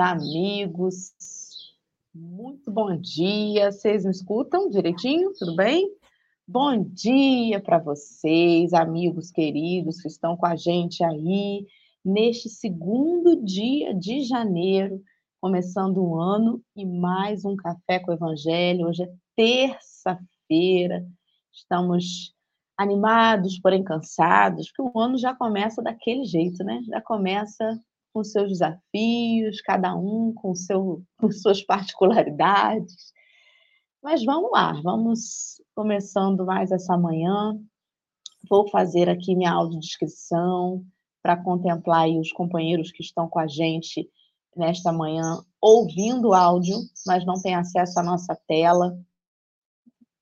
[0.00, 1.12] amigos.
[2.14, 3.70] Muito bom dia.
[3.70, 5.32] Vocês me escutam direitinho?
[5.38, 5.94] Tudo bem?
[6.48, 11.66] Bom dia para vocês, amigos queridos que estão com a gente aí
[12.04, 15.02] neste segundo dia de janeiro,
[15.40, 18.88] começando o ano e mais um café com o Evangelho.
[18.88, 21.06] Hoje é terça-feira.
[21.52, 22.34] Estamos
[22.76, 26.80] animados, porém cansados, porque o ano já começa daquele jeito, né?
[26.88, 27.78] Já começa
[28.12, 33.12] com seus desafios, cada um com, seu, com suas particularidades.
[34.02, 37.58] Mas vamos lá, vamos começando mais essa manhã.
[38.48, 40.84] Vou fazer aqui minha audiodescrição
[41.22, 44.08] para contemplar os companheiros que estão com a gente
[44.56, 48.98] nesta manhã, ouvindo o áudio, mas não têm acesso à nossa tela.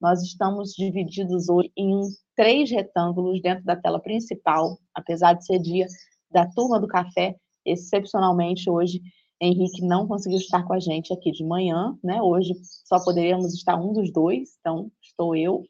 [0.01, 2.01] Nós estamos divididos hoje em
[2.37, 5.87] três retângulos dentro da tela principal, apesar de ser dia
[6.31, 7.37] da turma do café,
[7.71, 9.01] excepcionalmente hoje
[9.41, 12.21] Henrique não conseguiu estar com a gente aqui de manhã, né?
[12.21, 15.65] Hoje só poderíamos estar um dos dois, então estou eu.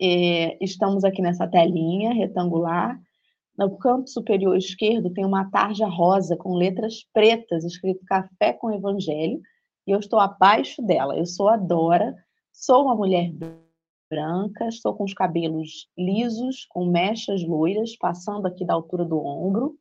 [0.00, 3.00] É, estamos aqui nessa telinha retangular.
[3.56, 9.40] No canto superior esquerdo tem uma tarja rosa com letras pretas, escrito Café com Evangelho,
[9.86, 11.16] e eu estou abaixo dela.
[11.16, 12.14] Eu sou a Dora,
[12.52, 13.32] sou uma mulher
[14.10, 19.78] branca, estou com os cabelos lisos, com mechas loiras, passando aqui da altura do ombro.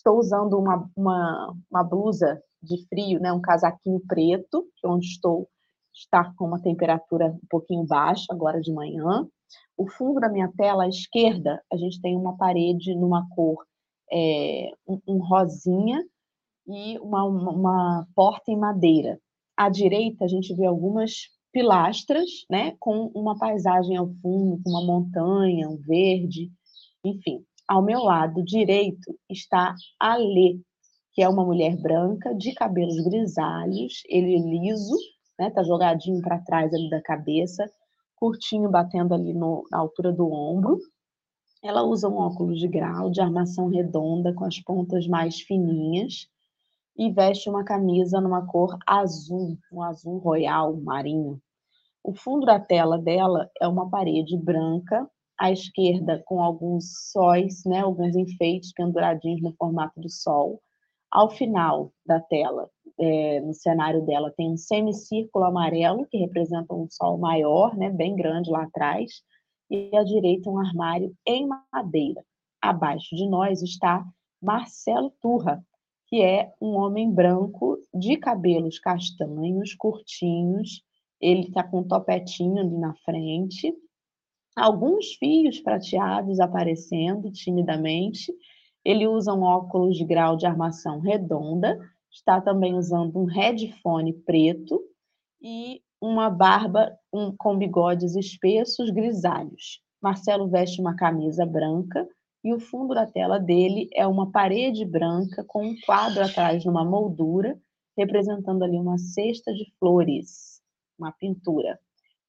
[0.00, 5.46] Estou usando uma, uma, uma blusa de frio, né, um casaquinho preto, é onde estou
[5.92, 9.28] está com uma temperatura um pouquinho baixa agora de manhã.
[9.76, 13.62] O fundo da minha tela à esquerda, a gente tem uma parede numa cor
[14.10, 16.02] é, um, um, rosinha
[16.66, 19.20] e uma, uma, uma, porta em madeira.
[19.54, 24.86] À direita, a gente vê algumas pilastras, né, com uma paisagem ao fundo, com uma
[24.86, 26.50] montanha, um verde,
[27.04, 27.44] enfim.
[27.70, 30.58] Ao meu lado direito está a Lê,
[31.12, 34.96] que é uma mulher branca, de cabelos grisalhos, ele liso,
[35.38, 37.70] né, tá jogadinho para trás ali da cabeça,
[38.16, 40.80] curtinho batendo ali no, na altura do ombro.
[41.62, 46.26] Ela usa um óculos de grau de armação redonda com as pontas mais fininhas
[46.98, 51.40] e veste uma camisa numa cor azul, um azul royal marinho.
[52.02, 55.08] O fundo da tela dela é uma parede branca
[55.40, 60.60] à esquerda com alguns sóis, né, alguns enfeites penduradinhos no formato de sol.
[61.10, 62.68] Ao final da tela,
[62.98, 68.14] é, no cenário dela, tem um semicírculo amarelo, que representa um sol maior, né, bem
[68.14, 69.22] grande lá atrás,
[69.70, 72.22] e à direita um armário em madeira.
[72.60, 74.04] Abaixo de nós está
[74.42, 75.64] Marcelo Turra,
[76.08, 80.82] que é um homem branco de cabelos castanhos, curtinhos,
[81.18, 83.74] ele está com um topetinho ali na frente,
[84.56, 88.32] alguns fios prateados aparecendo timidamente.
[88.84, 91.78] Ele usa um óculos de grau de armação redonda,
[92.10, 94.80] está também usando um headphone preto
[95.40, 99.80] e uma barba um, com bigodes espessos grisalhos.
[100.02, 102.08] Marcelo veste uma camisa branca
[102.42, 106.84] e o fundo da tela dele é uma parede branca com um quadro atrás numa
[106.84, 107.60] moldura,
[107.96, 110.62] representando ali uma cesta de flores,
[110.98, 111.78] uma pintura.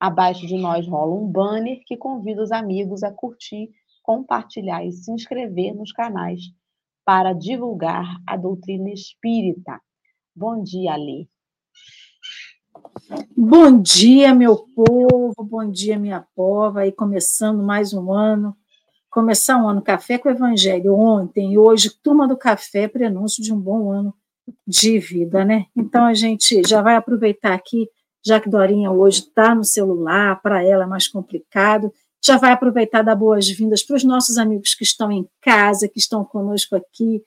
[0.01, 3.69] Abaixo de nós rola um banner que convida os amigos a curtir,
[4.01, 6.41] compartilhar e se inscrever nos canais
[7.05, 9.79] para divulgar a doutrina espírita.
[10.35, 11.27] Bom dia, Alê.
[13.37, 16.79] Bom dia, meu povo, bom dia, minha pova.
[16.79, 18.57] Aí começando mais um ano,
[19.07, 23.53] começar um ano café com o Evangelho ontem e hoje, turma do café, prenúncio de
[23.53, 24.15] um bom ano
[24.65, 25.67] de vida, né?
[25.75, 27.87] Então a gente já vai aproveitar aqui
[28.25, 31.91] já que Dorinha hoje está no celular, para ela é mais complicado.
[32.23, 36.23] Já vai aproveitar dar boas-vindas para os nossos amigos que estão em casa, que estão
[36.23, 37.23] conosco aqui.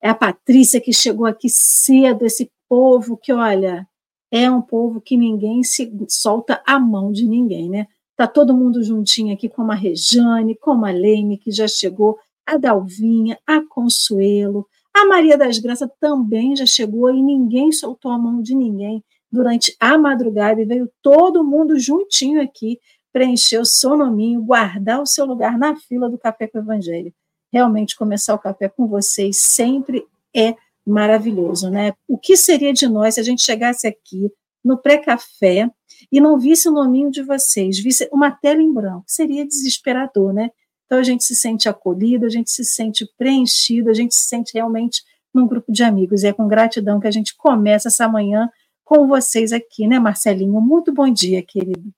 [0.00, 3.86] É a Patrícia que chegou aqui cedo, esse povo que, olha,
[4.30, 7.88] é um povo que ninguém se solta a mão de ninguém, né?
[8.16, 12.56] Tá todo mundo juntinho aqui, como a Rejane, como a Leime, que já chegou, a
[12.56, 18.42] Dalvinha, a Consuelo, a Maria das Graças também já chegou e ninguém soltou a mão
[18.42, 22.78] de ninguém durante a madrugada e veio todo mundo juntinho aqui
[23.12, 27.12] preencher o seu nominho, guardar o seu lugar na fila do Café com o Evangelho.
[27.52, 30.54] Realmente, começar o café com vocês sempre é
[30.86, 31.94] maravilhoso, né?
[32.06, 34.30] O que seria de nós se a gente chegasse aqui
[34.64, 35.70] no pré-café
[36.12, 39.04] e não visse o nominho de vocês, visse uma tela em branco?
[39.06, 40.50] Seria desesperador, né?
[40.84, 44.52] Então a gente se sente acolhido, a gente se sente preenchido, a gente se sente
[44.54, 45.02] realmente
[45.32, 46.22] num grupo de amigos.
[46.22, 48.50] E é com gratidão que a gente começa essa manhã
[48.88, 50.62] com vocês aqui, né, Marcelinho?
[50.62, 51.92] Muito bom dia, querido.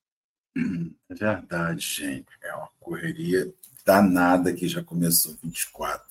[1.08, 2.26] É verdade, gente.
[2.42, 3.54] É uma correria
[3.86, 6.04] danada que já começou 24.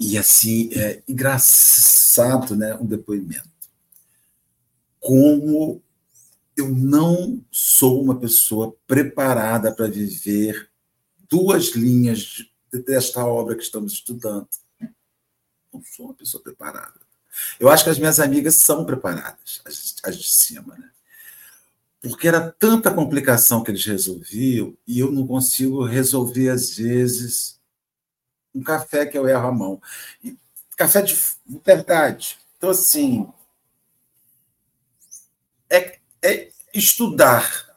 [0.00, 3.48] E assim, é, passado né, um depoimento.
[4.98, 5.80] Como
[6.56, 10.68] eu não sou uma pessoa preparada para viver
[11.30, 14.48] duas linhas desta obra que estamos estudando.
[15.72, 17.01] Não sou uma pessoa preparada.
[17.58, 20.90] Eu acho que as minhas amigas são preparadas, as, as de cima, né?
[22.00, 27.60] Porque era tanta complicação que eles resolviam e eu não consigo resolver, às vezes,
[28.52, 29.80] um café que eu erro a mão.
[30.22, 30.36] E
[30.76, 31.16] café de
[31.64, 32.38] verdade.
[32.58, 33.32] Então, assim,
[35.70, 37.70] é, é estudar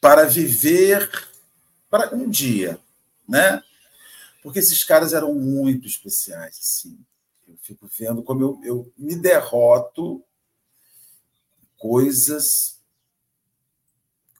[0.00, 1.10] para viver
[1.88, 2.78] para um dia,
[3.26, 3.62] né?
[4.42, 6.98] Porque esses caras eram muito especiais, assim.
[7.70, 10.20] Fico vendo como eu, eu me derroto
[11.78, 12.80] coisas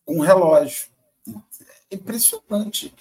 [0.05, 0.91] com relógio.
[1.89, 2.93] É impressionante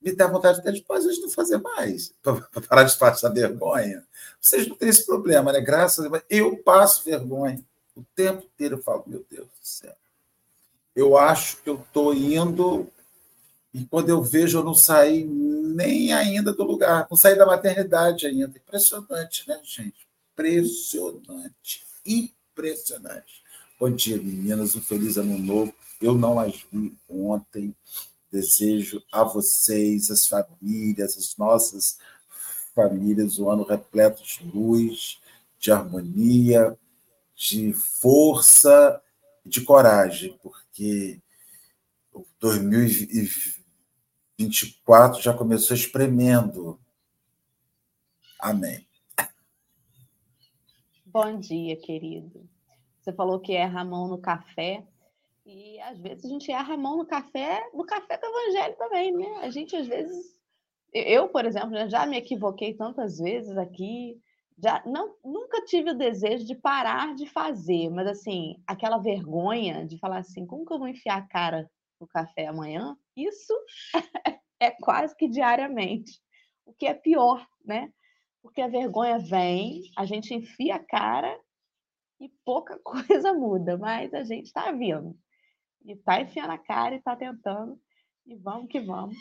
[0.00, 4.02] me dá vontade até de, vezes, não fazer mais, para parar de passar vergonha.
[4.40, 5.60] Vocês não têm esse problema, né?
[5.60, 6.24] Graças a Deus.
[6.30, 7.62] Eu passo vergonha.
[7.94, 9.94] O tempo inteiro eu falo, meu Deus do céu.
[10.96, 12.90] Eu acho que eu estou indo
[13.72, 18.26] e quando eu vejo, eu não saí nem ainda do lugar, não saí da maternidade
[18.26, 18.52] ainda.
[18.56, 20.08] Impressionante, né, gente?
[20.32, 21.86] Impressionante.
[22.04, 23.42] Impressionante.
[23.78, 24.74] Bom dia, meninas.
[24.74, 25.72] Um feliz ano novo.
[26.00, 27.74] Eu não as vi ontem.
[28.30, 31.98] Desejo a vocês, as famílias, as nossas
[32.74, 35.18] famílias, um ano repleto de luz,
[35.58, 36.78] de harmonia,
[37.34, 39.02] de força
[39.44, 41.20] e de coragem, porque
[44.40, 46.80] 2024 já começou espremendo.
[48.40, 48.86] Amém.
[51.04, 52.48] Bom dia, querido.
[53.00, 54.84] Você falou que erra a mão no café.
[55.44, 59.12] E às vezes a gente erra a mão no café, no café do evangelho também,
[59.12, 59.40] né?
[59.42, 60.38] A gente às vezes,
[60.92, 64.20] eu, por exemplo, já me equivoquei tantas vezes aqui,
[64.62, 69.98] já não, nunca tive o desejo de parar de fazer, mas assim, aquela vergonha de
[69.98, 71.68] falar assim, como que eu vou enfiar a cara
[72.00, 72.96] no café amanhã?
[73.16, 73.54] Isso
[74.58, 76.20] é quase que diariamente.
[76.64, 77.92] O que é pior, né?
[78.42, 81.38] Porque a vergonha vem, a gente enfia a cara
[82.20, 85.16] e pouca coisa muda, mas a gente está vindo.
[85.84, 87.78] E tá enfiando a cara e tá tentando.
[88.26, 89.16] E vamos que vamos.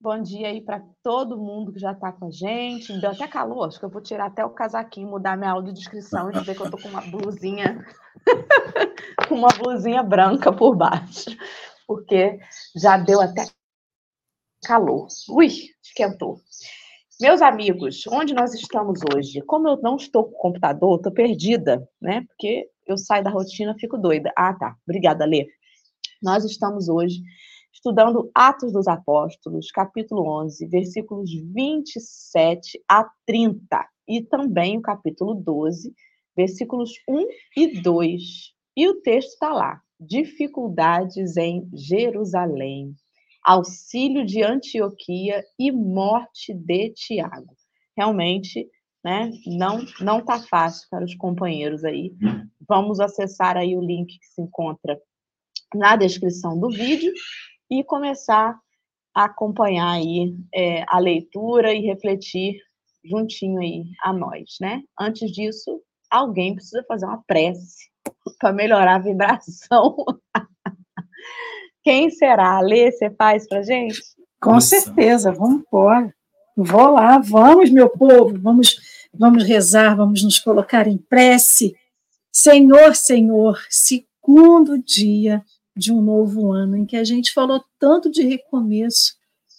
[0.00, 2.98] Bom dia aí para todo mundo que já está com a gente.
[3.00, 6.34] Deu até calor, acho que eu vou tirar até o casaquinho, mudar minha audiodescrição e
[6.34, 7.84] dizer que eu tô com uma blusinha,
[9.28, 11.30] com uma blusinha branca por baixo,
[11.88, 12.38] porque
[12.76, 13.46] já deu até
[14.62, 15.08] calor.
[15.30, 15.48] Ui,
[15.82, 16.38] esquentou.
[17.18, 19.40] Meus amigos, onde nós estamos hoje?
[19.40, 22.24] Como eu não estou com o computador, estou perdida, né?
[22.28, 24.30] Porque eu saio da rotina, fico doida.
[24.36, 24.76] Ah, tá.
[24.86, 25.48] Obrigada, Lê.
[26.22, 27.22] Nós estamos hoje
[27.72, 35.94] estudando Atos dos Apóstolos, capítulo 11, versículos 27 a 30, e também o capítulo 12,
[36.36, 38.22] versículos 1 e 2.
[38.76, 42.94] E o texto está lá: Dificuldades em Jerusalém,
[43.44, 47.56] auxílio de Antioquia e morte de Tiago.
[47.96, 48.68] Realmente,
[49.04, 52.12] né, não não tá fácil para os companheiros aí.
[52.68, 55.00] Vamos acessar aí o link que se encontra
[55.74, 57.12] na descrição do vídeo
[57.70, 58.58] e começar
[59.14, 62.56] a acompanhar aí é, a leitura e refletir
[63.04, 64.82] juntinho aí a nós, né?
[64.98, 67.88] Antes disso, alguém precisa fazer uma prece
[68.38, 69.96] para melhorar a vibração.
[71.82, 72.60] Quem será?
[72.60, 74.00] Lê, você faz para gente?
[74.40, 76.14] Com certeza, vamos embora.
[76.56, 78.76] Vou lá, vamos, meu povo, vamos,
[79.14, 81.74] vamos rezar, vamos nos colocar em prece.
[82.32, 85.42] Senhor, Senhor, segundo dia
[85.76, 89.14] de um novo ano, em que a gente falou tanto de recomeço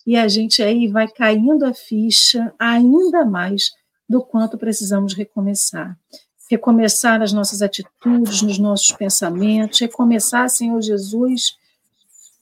[0.05, 3.71] e a gente aí vai caindo a ficha ainda mais
[4.07, 5.97] do quanto precisamos recomeçar.
[6.49, 11.57] Recomeçar as nossas atitudes, nos nossos pensamentos, recomeçar, Senhor Jesus,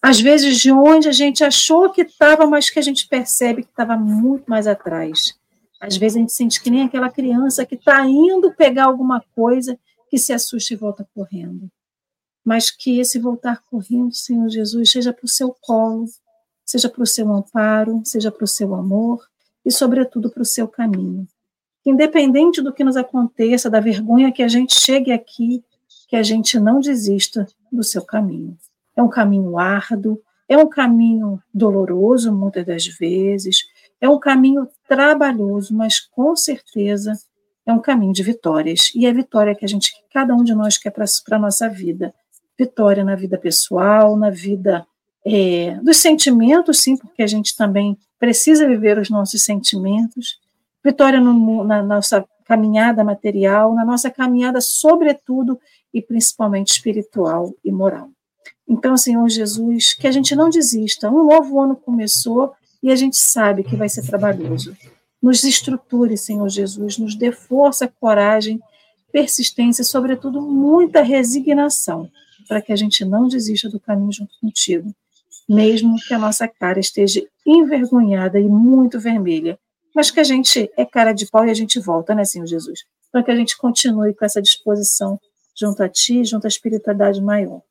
[0.01, 3.69] às vezes de onde a gente achou que estava, mas que a gente percebe que
[3.69, 5.35] estava muito mais atrás.
[5.79, 9.77] Às vezes a gente sente que nem aquela criança que está indo pegar alguma coisa
[10.09, 11.69] que se assusta e volta correndo
[12.47, 16.05] mas que esse voltar correndo, Senhor Jesus, seja para o seu colo,
[16.65, 19.21] seja para o seu amparo, seja para o seu amor
[19.65, 21.27] e, sobretudo, para o seu caminho.
[21.89, 25.63] Independente do que nos aconteça, da vergonha que a gente chegue aqui,
[26.09, 28.57] que a gente não desista do seu caminho.
[28.93, 33.59] É um caminho árduo, é um caminho doloroso, muitas das vezes,
[34.01, 37.13] é um caminho trabalhoso, mas com certeza
[37.65, 38.91] é um caminho de vitórias.
[38.93, 42.13] E é vitória que a gente, cada um de nós quer para a nossa vida
[42.59, 44.85] vitória na vida pessoal, na vida
[45.25, 50.37] é, dos sentimentos, sim, porque a gente também precisa viver os nossos sentimentos,
[50.83, 55.59] vitória no, na nossa caminhada material, na nossa caminhada, sobretudo
[55.93, 58.09] e principalmente espiritual e moral.
[58.67, 61.09] Então, Senhor Jesus, que a gente não desista.
[61.09, 64.75] Um novo ano começou e a gente sabe que vai ser trabalhoso.
[65.21, 68.61] Nos estruture, Senhor Jesus, nos dê força, coragem,
[69.11, 72.09] persistência, sobretudo muita resignação,
[72.47, 74.93] para que a gente não desista do caminho junto contigo,
[75.49, 79.57] mesmo que a nossa cara esteja envergonhada e muito vermelha,
[79.97, 82.85] mas que a gente é cara de pau e a gente volta, né, Senhor Jesus?
[83.11, 85.19] Para que a gente continue com essa disposição
[85.55, 87.63] junto a Ti, junto à espiritualidade maior.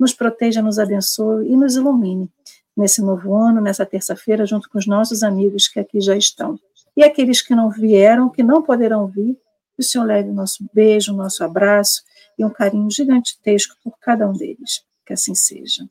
[0.00, 2.32] Nos proteja, nos abençoe e nos ilumine
[2.74, 6.58] nesse novo ano, nessa terça-feira, junto com os nossos amigos que aqui já estão.
[6.96, 9.34] E aqueles que não vieram, que não poderão vir,
[9.74, 12.02] que o Senhor leve o nosso beijo, o nosso abraço
[12.38, 14.82] e um carinho gigantesco por cada um deles.
[15.04, 15.86] Que assim seja.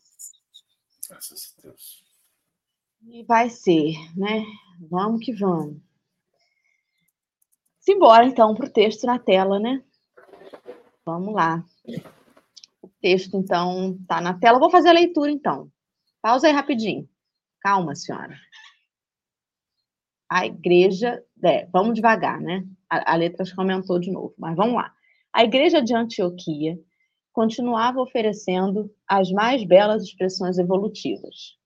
[1.08, 2.04] Graças a Deus.
[3.06, 4.44] E vai ser, né?
[4.90, 5.78] Vamos que vamos.
[7.80, 9.84] Simbora, então, para o texto na tela, né?
[11.06, 11.64] Vamos lá.
[12.82, 14.60] O texto, então, está na tela.
[14.60, 15.70] Vou fazer a leitura, então.
[16.22, 17.08] Pausa aí rapidinho.
[17.60, 18.38] Calma, senhora.
[20.30, 21.24] A igreja.
[21.44, 22.66] É, vamos devagar, né?
[22.90, 24.94] A, a letra aumentou de novo, mas vamos lá.
[25.34, 26.80] A igreja de Antioquia
[27.34, 31.58] continuava oferecendo as mais belas expressões evolutivas.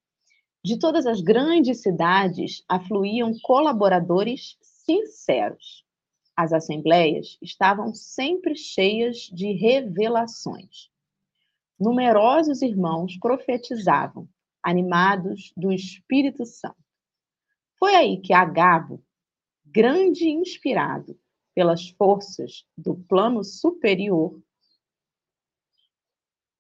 [0.67, 5.85] De todas as grandes cidades afluíam colaboradores sinceros.
[6.35, 10.91] As assembleias estavam sempre cheias de revelações.
[11.79, 14.27] Numerosos irmãos profetizavam,
[14.61, 16.75] animados do Espírito Santo.
[17.79, 19.01] Foi aí que Agabo,
[19.65, 21.17] grande inspirado
[21.55, 24.37] pelas forças do plano superior,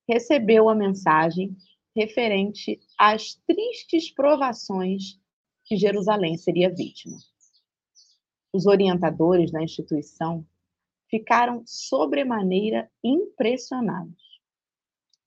[0.07, 1.57] recebeu a mensagem
[1.93, 5.19] referente às tristes provações
[5.65, 7.17] que Jerusalém seria vítima.
[8.53, 10.45] Os orientadores da instituição
[11.09, 14.41] ficaram sobremaneira impressionados.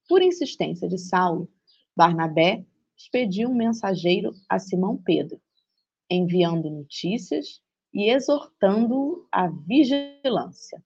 [0.09, 1.49] Por insistência de Saulo,
[1.97, 2.65] Barnabé
[2.97, 5.41] expediu um mensageiro a Simão Pedro,
[6.11, 7.63] enviando notícias
[7.95, 10.83] e exortando-o à vigilância.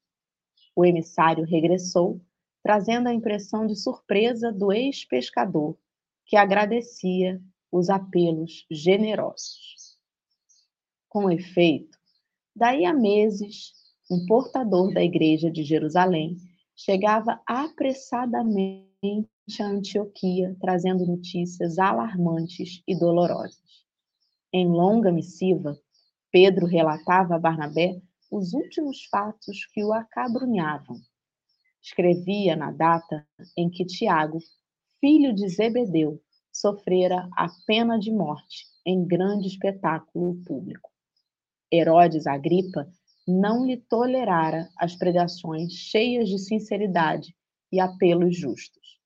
[0.77, 2.21] O emissário regressou
[2.63, 5.79] trazendo a impressão de surpresa do ex-pescador,
[6.27, 7.41] que agradecia
[7.71, 9.97] os apelos generosos.
[11.09, 11.97] Com efeito,
[12.55, 13.73] daí a meses,
[14.11, 16.37] um portador da igreja de Jerusalém
[16.77, 18.89] chegava apressadamente
[19.61, 23.85] a Antioquia, trazendo notícias alarmantes e dolorosas.
[24.53, 25.79] Em longa missiva,
[26.31, 28.01] Pedro relatava a Barnabé
[28.31, 31.01] os últimos fatos que o acabrunhavam
[31.85, 33.27] escrevia na data
[33.57, 34.39] em que Tiago,
[35.05, 36.19] filho de Zebedeu,
[36.51, 40.91] sofrera a pena de morte em grande espetáculo público.
[41.71, 42.89] Herodes Agripa
[43.29, 47.37] não lhe tolerara as pregações cheias de sinceridade
[47.71, 48.99] e apelos justos.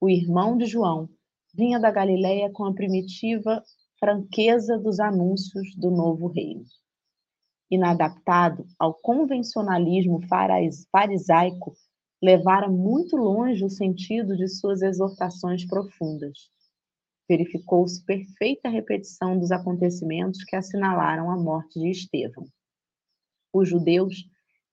[0.00, 1.10] O irmão de João
[1.52, 3.62] vinha da Galiléia com a primitiva
[4.00, 6.64] franqueza dos anúncios do novo reino.
[7.70, 10.20] Inadaptado ao convencionalismo
[10.90, 11.74] farisaico
[12.24, 16.50] levara muito longe o sentido de suas exortações profundas.
[17.28, 22.46] Verificou-se perfeita repetição dos acontecimentos que assinalaram a morte de Estevão.
[23.52, 24.26] Os judeus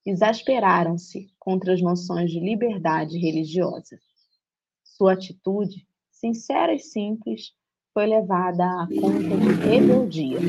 [0.06, 4.00] exasperaram-se contra as noções de liberdade religiosa.
[4.82, 7.52] Sua atitude, sincera e simples,
[7.94, 10.40] foi levada à conta de rebeldia.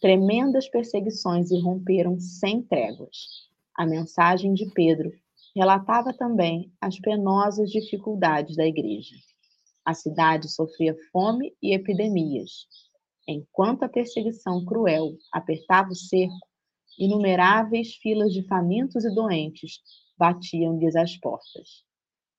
[0.00, 3.48] Tremendas perseguições irromperam sem tréguas.
[3.76, 5.12] A mensagem de Pedro
[5.54, 9.14] relatava também as penosas dificuldades da igreja.
[9.84, 12.66] A cidade sofria fome e epidemias.
[13.26, 16.48] Enquanto a perseguição cruel apertava o cerco,
[16.98, 19.80] inumeráveis filas de famintos e doentes
[20.18, 21.84] batiam-lhes as portas.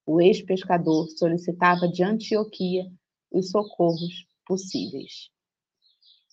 [0.06, 2.84] O ex-pescador solicitava de Antioquia
[3.30, 5.30] os socorros possíveis.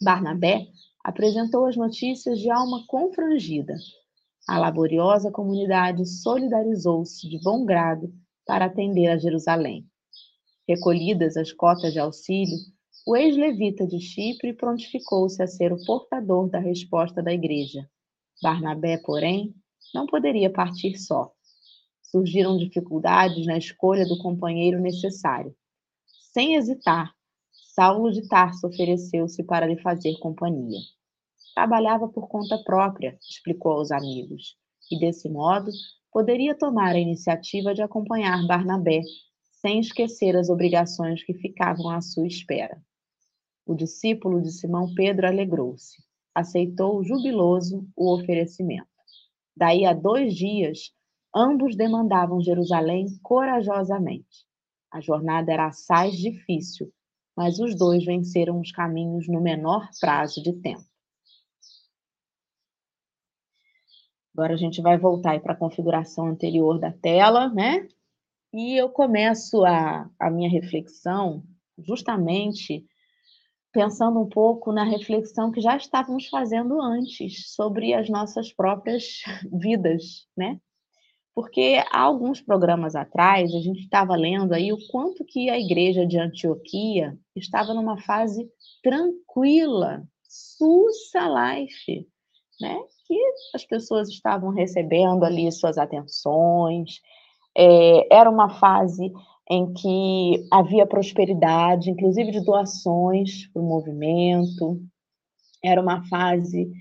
[0.02, 0.68] Barnabé
[1.04, 3.76] apresentou as notícias de alma confrangida,
[4.50, 8.12] a laboriosa comunidade solidarizou-se de bom grado
[8.48, 9.86] para atender a Jerusalém.
[10.68, 12.58] Recolhidas as cotas de auxílio,
[13.06, 17.88] o ex-levita de Chipre prontificou-se a ser o portador da resposta da igreja.
[18.42, 19.54] Barnabé, porém,
[19.94, 21.32] não poderia partir só.
[22.02, 25.56] Surgiram dificuldades na escolha do companheiro necessário.
[26.34, 27.14] Sem hesitar,
[27.76, 30.80] Saulo de Tarso ofereceu-se para lhe fazer companhia.
[31.56, 34.56] Trabalhava por conta própria, explicou aos amigos,
[34.92, 35.72] e desse modo
[36.12, 39.02] poderia tomar a iniciativa de acompanhar Barnabé,
[39.52, 42.82] sem esquecer as obrigações que ficavam à sua espera.
[43.66, 46.02] O discípulo de Simão Pedro alegrou-se,
[46.34, 48.88] aceitou jubiloso o oferecimento.
[49.56, 50.92] Daí a dois dias,
[51.36, 54.48] ambos demandavam Jerusalém corajosamente.
[54.92, 56.92] A jornada era assaz difícil,
[57.36, 60.89] mas os dois venceram os caminhos no menor prazo de tempo.
[64.40, 67.86] Agora a gente vai voltar para a configuração anterior da tela, né?
[68.54, 71.44] E eu começo a, a minha reflexão
[71.78, 72.86] justamente
[73.74, 80.26] pensando um pouco na reflexão que já estávamos fazendo antes sobre as nossas próprias vidas,
[80.38, 80.58] né?
[81.36, 86.06] Porque há alguns programas atrás a gente estava lendo aí o quanto que a igreja
[86.06, 88.50] de Antioquia estava numa fase
[88.82, 92.08] tranquila, sussa life,
[92.62, 92.80] né?
[93.10, 93.20] Que
[93.56, 97.02] as pessoas estavam recebendo ali suas atenções,
[97.58, 99.12] é, era uma fase
[99.50, 104.80] em que havia prosperidade, inclusive de doações para o movimento.
[105.64, 106.72] Era uma fase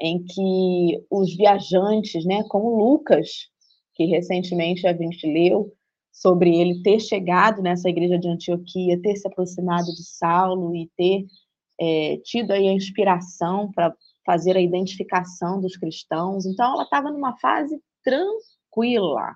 [0.00, 3.48] em que os viajantes, né, como Lucas,
[3.94, 5.72] que recentemente a gente leu
[6.12, 11.24] sobre ele ter chegado nessa igreja de Antioquia, ter se aproximado de Saulo e ter
[11.80, 13.94] é, tido aí a inspiração para
[14.28, 16.44] fazer a identificação dos cristãos.
[16.44, 19.34] Então, ela estava numa fase tranquila,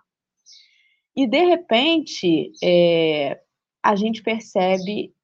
[1.17, 3.41] e, de repente, é,
[3.83, 5.15] a gente percebe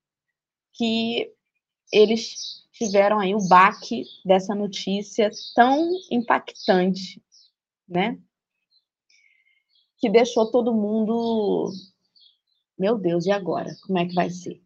[0.75, 1.31] que
[1.93, 7.23] eles tiveram aí o baque dessa notícia tão impactante,
[7.89, 8.19] né?
[9.99, 11.73] Que deixou todo mundo,
[12.78, 13.75] meu Deus, e agora?
[13.87, 14.63] Como é que vai ser?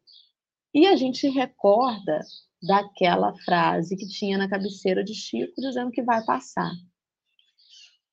[0.74, 2.20] E a gente recorda
[2.62, 6.70] daquela frase que tinha na cabeceira de Chico dizendo que vai passar.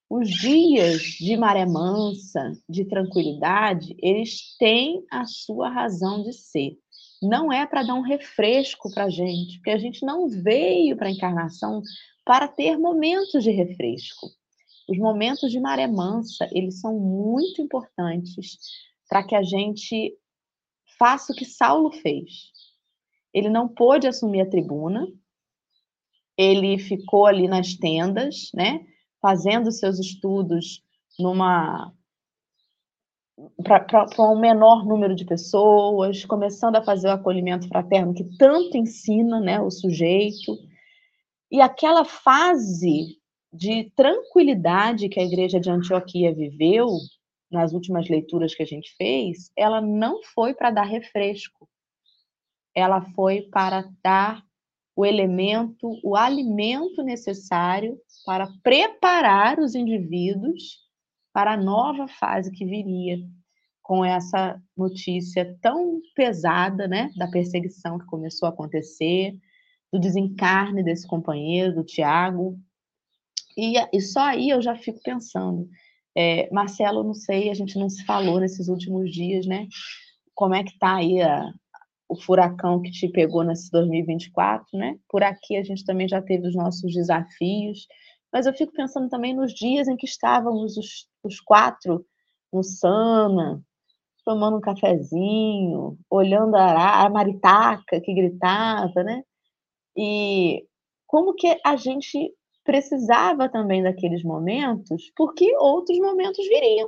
[0.09, 6.77] Os dias de maré mansa, de tranquilidade, eles têm a sua razão de ser.
[7.21, 11.09] Não é para dar um refresco para a gente, porque a gente não veio para
[11.09, 11.83] a encarnação
[12.25, 14.27] para ter momentos de refresco.
[14.89, 18.57] Os momentos de maré mansa, eles são muito importantes
[19.07, 20.17] para que a gente
[20.99, 22.51] faça o que Saulo fez.
[23.33, 25.07] Ele não pôde assumir a tribuna,
[26.37, 28.85] ele ficou ali nas tendas, né?
[29.21, 30.83] fazendo seus estudos
[31.17, 31.93] numa
[33.63, 33.85] para
[34.19, 39.61] um menor número de pessoas, começando a fazer o acolhimento fraterno que tanto ensina né,
[39.61, 40.57] o sujeito.
[41.49, 43.17] E aquela fase
[43.53, 46.87] de tranquilidade que a igreja de Antioquia viveu,
[47.51, 51.67] nas últimas leituras que a gente fez, ela não foi para dar refresco,
[52.75, 54.43] ela foi para dar
[54.95, 60.79] o elemento, o alimento necessário para preparar os indivíduos
[61.33, 63.17] para a nova fase que viria,
[63.81, 69.35] com essa notícia tão pesada, né, da perseguição que começou a acontecer,
[69.91, 72.59] do desencarne desse companheiro, do Tiago.
[73.57, 75.67] E, e só aí eu já fico pensando,
[76.15, 79.67] é, Marcelo, não sei, a gente não se falou nesses últimos dias, né?
[80.35, 81.45] Como é que está aí a,
[82.07, 84.97] o furacão que te pegou nesse 2024, né?
[85.07, 87.87] Por aqui a gente também já teve os nossos desafios,
[88.33, 92.05] mas eu fico pensando também nos dias em que estávamos os, os quatro
[92.51, 93.61] no Sana,
[94.25, 99.23] tomando um cafezinho, olhando a, a maritaca que gritava, né?
[99.95, 100.65] E
[101.07, 102.31] como que a gente
[102.69, 106.87] precisava também daqueles momentos, porque outros momentos viriam.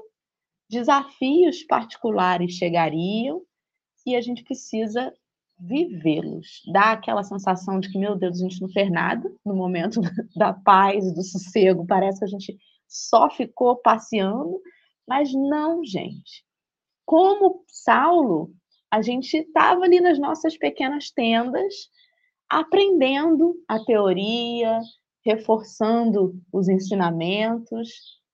[0.69, 3.41] Desafios particulares chegariam
[4.05, 5.11] e a gente precisa
[5.59, 10.01] vivê-los, dá aquela sensação de que, meu Deus, a gente não fez nada no momento
[10.37, 12.55] da paz do sossego, parece que a gente
[12.87, 14.61] só ficou passeando,
[15.07, 16.45] mas não, gente.
[17.07, 18.51] Como Saulo,
[18.91, 21.73] a gente estava ali nas nossas pequenas tendas,
[22.47, 24.79] aprendendo a teoria,
[25.25, 27.89] reforçando os ensinamentos,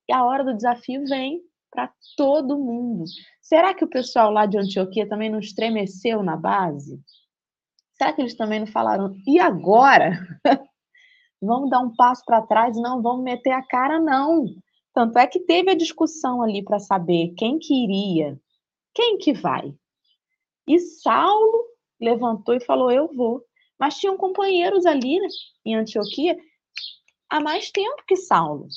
[0.08, 3.04] e a hora do desafio vem para todo mundo.
[3.42, 7.00] Será que o pessoal lá de Antioquia também não estremeceu na base?
[7.94, 10.12] Será que eles também não falaram, e agora?
[11.42, 14.46] vamos dar um passo para trás não vamos meter a cara, não.
[14.94, 18.40] Tanto é que teve a discussão ali para saber quem que iria,
[18.94, 19.74] quem que vai.
[20.68, 21.66] E Saulo
[22.02, 23.44] levantou e falou: Eu vou.
[23.80, 25.28] Mas tinham companheiros ali né,
[25.64, 26.36] em Antioquia
[27.30, 28.68] há mais tempo que Saulo.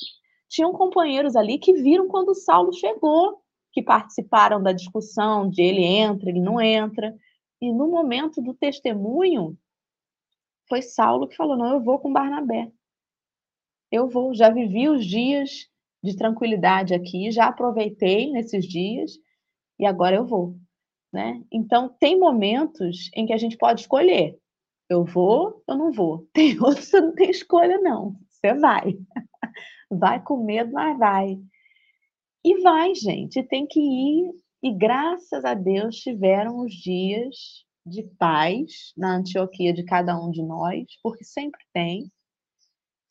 [0.47, 6.29] Tinham companheiros ali que viram quando Saulo chegou que participaram da discussão de ele entra,
[6.29, 7.15] ele não entra.
[7.61, 9.57] E no momento do testemunho,
[10.67, 12.71] foi Saulo que falou: Não, eu vou com Barnabé.
[13.91, 15.69] Eu vou, já vivi os dias
[16.03, 19.11] de tranquilidade aqui, já aproveitei nesses dias
[19.77, 20.55] e agora eu vou.
[21.11, 21.43] Né?
[21.51, 24.39] Então, tem momentos em que a gente pode escolher.
[24.89, 26.27] Eu vou, eu não vou.
[26.33, 28.15] Tem outros que você não tem escolha, não.
[28.43, 28.97] Você vai.
[29.93, 31.37] Vai com medo, mas vai.
[32.45, 34.31] E vai, gente, tem que ir.
[34.63, 40.41] E graças a Deus tiveram os dias de paz na Antioquia de cada um de
[40.41, 42.11] nós, porque sempre tem,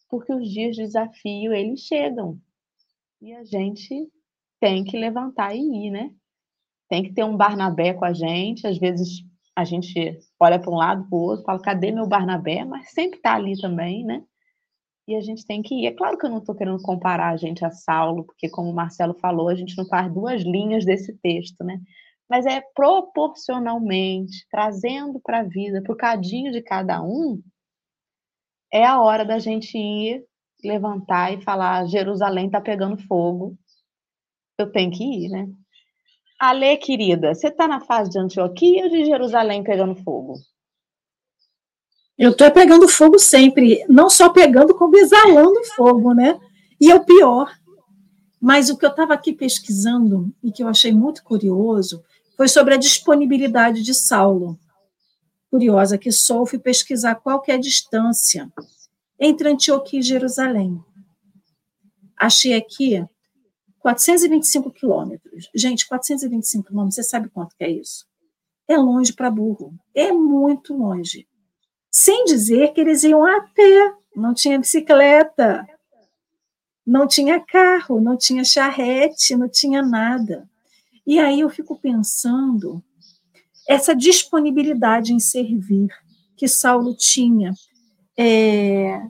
[0.09, 2.40] porque os dias de desafio eles chegam
[3.21, 4.09] e a gente
[4.61, 6.11] tem que levantar e ir, né?
[6.88, 9.23] Tem que ter um Barnabé com a gente, às vezes
[9.55, 12.64] a gente olha para um lado, para o outro, fala, cadê meu Barnabé?
[12.64, 14.25] Mas sempre está ali também, né?
[15.11, 15.87] E a gente tem que ir.
[15.87, 18.73] É claro que eu não estou querendo comparar a gente a Saulo, porque, como o
[18.73, 21.81] Marcelo falou, a gente não faz duas linhas desse texto, né?
[22.29, 27.42] Mas é proporcionalmente, trazendo para a vida, para o cadinho de cada um,
[28.73, 30.25] é a hora da gente ir,
[30.62, 33.59] levantar e falar: Jerusalém está pegando fogo,
[34.57, 35.49] eu tenho que ir, né?
[36.38, 40.35] Ale, querida, você está na fase de Antioquia ou de Jerusalém pegando fogo?
[42.20, 46.38] Eu estou pegando fogo sempre, não só pegando, como exalando fogo, né?
[46.78, 47.50] E é o pior.
[48.38, 52.04] Mas o que eu estava aqui pesquisando e que eu achei muito curioso
[52.37, 54.61] foi sobre a disponibilidade de Saulo.
[55.50, 58.52] Curiosa que só fui pesquisar qual que é a distância
[59.18, 60.78] entre Antioquia e Jerusalém.
[62.18, 63.02] Achei aqui
[63.78, 65.48] 425 quilômetros.
[65.54, 68.04] Gente, 425 quilômetros, você sabe quanto que é isso?
[68.68, 69.72] É longe para burro.
[69.94, 71.26] É muito longe.
[71.90, 75.66] Sem dizer que eles iam a pé, não tinha bicicleta,
[76.87, 80.48] não tinha carro, não tinha charrete, não tinha nada.
[81.07, 82.83] E aí eu fico pensando
[83.68, 85.88] essa disponibilidade em servir
[86.37, 87.53] que Saulo tinha.
[88.16, 89.00] É,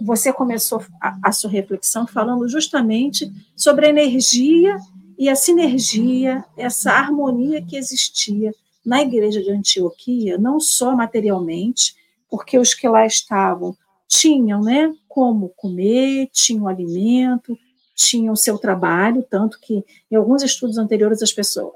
[0.00, 4.76] você começou a, a sua reflexão falando justamente sobre a energia
[5.18, 11.94] e a sinergia, essa harmonia que existia na igreja de Antioquia, não só materialmente,
[12.28, 13.76] porque os que lá estavam
[14.08, 17.56] tinham, né, como comer, tinham alimento,
[17.94, 21.74] tinham seu trabalho, tanto que em alguns estudos anteriores as pessoas,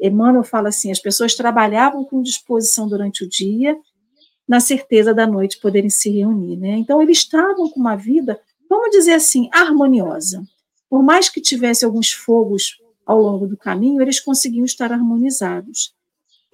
[0.00, 3.76] Emmanuel fala assim, as pessoas trabalhavam com disposição durante o dia
[4.48, 6.56] na certeza da noite poderem se reunir.
[6.56, 6.70] Né?
[6.78, 10.42] Então, eles estavam com uma vida, vamos dizer assim, harmoniosa.
[10.88, 15.94] Por mais que tivesse alguns fogos ao longo do caminho, eles conseguiam estar harmonizados.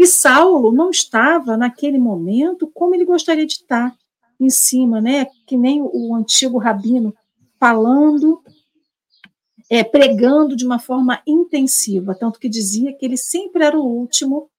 [0.04, 3.96] E Saulo não estava, naquele momento, como ele gostaria de estar,
[4.38, 5.26] em cima, né?
[5.46, 7.14] que nem o antigo rabino,
[7.58, 8.42] falando,
[9.70, 14.50] é, pregando de uma forma intensiva, tanto que dizia que ele sempre era o último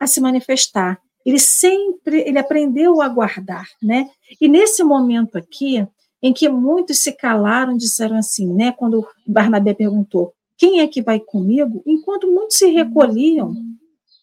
[0.00, 4.08] a se manifestar ele sempre ele aprendeu a guardar, né?
[4.40, 5.84] E nesse momento aqui,
[6.22, 8.70] em que muitos se calaram, disseram assim, né?
[8.70, 13.56] Quando Barnabé perguntou: "Quem é que vai comigo?", enquanto muitos se recolhiam,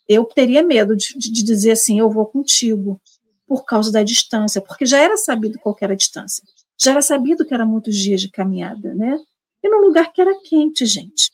[0.08, 3.00] eu teria medo de, de dizer assim: "Eu vou contigo",
[3.48, 6.44] por causa da distância, porque já era sabido qual era a distância.
[6.78, 9.18] Já era sabido que era muitos dias de caminhada, né?
[9.64, 11.32] E num lugar que era quente, gente.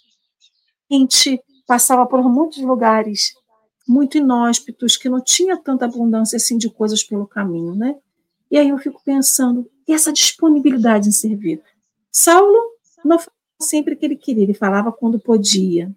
[0.90, 3.34] Quente, passava por muitos lugares
[3.88, 7.96] muito inóspitos, que não tinha tanta abundância assim de coisas pelo caminho, né?
[8.52, 11.62] E aí eu fico pensando, e essa disponibilidade em servir?
[12.12, 12.60] Saulo
[13.04, 15.92] não falava sempre que ele queria, ele falava quando podia.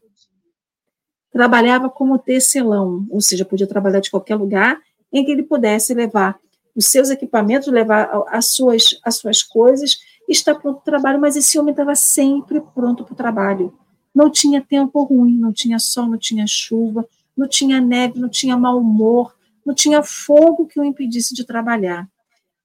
[1.33, 4.81] Trabalhava como tecelão, ou seja, podia trabalhar de qualquer lugar
[5.13, 6.39] em que ele pudesse levar
[6.75, 11.21] os seus equipamentos, levar as suas, as suas coisas, e estar pronto para o trabalho,
[11.21, 13.75] mas esse homem estava sempre pronto para o trabalho.
[14.15, 18.57] Não tinha tempo ruim, não tinha sol, não tinha chuva, não tinha neve, não tinha
[18.57, 22.09] mau humor, não tinha fogo que o impedisse de trabalhar.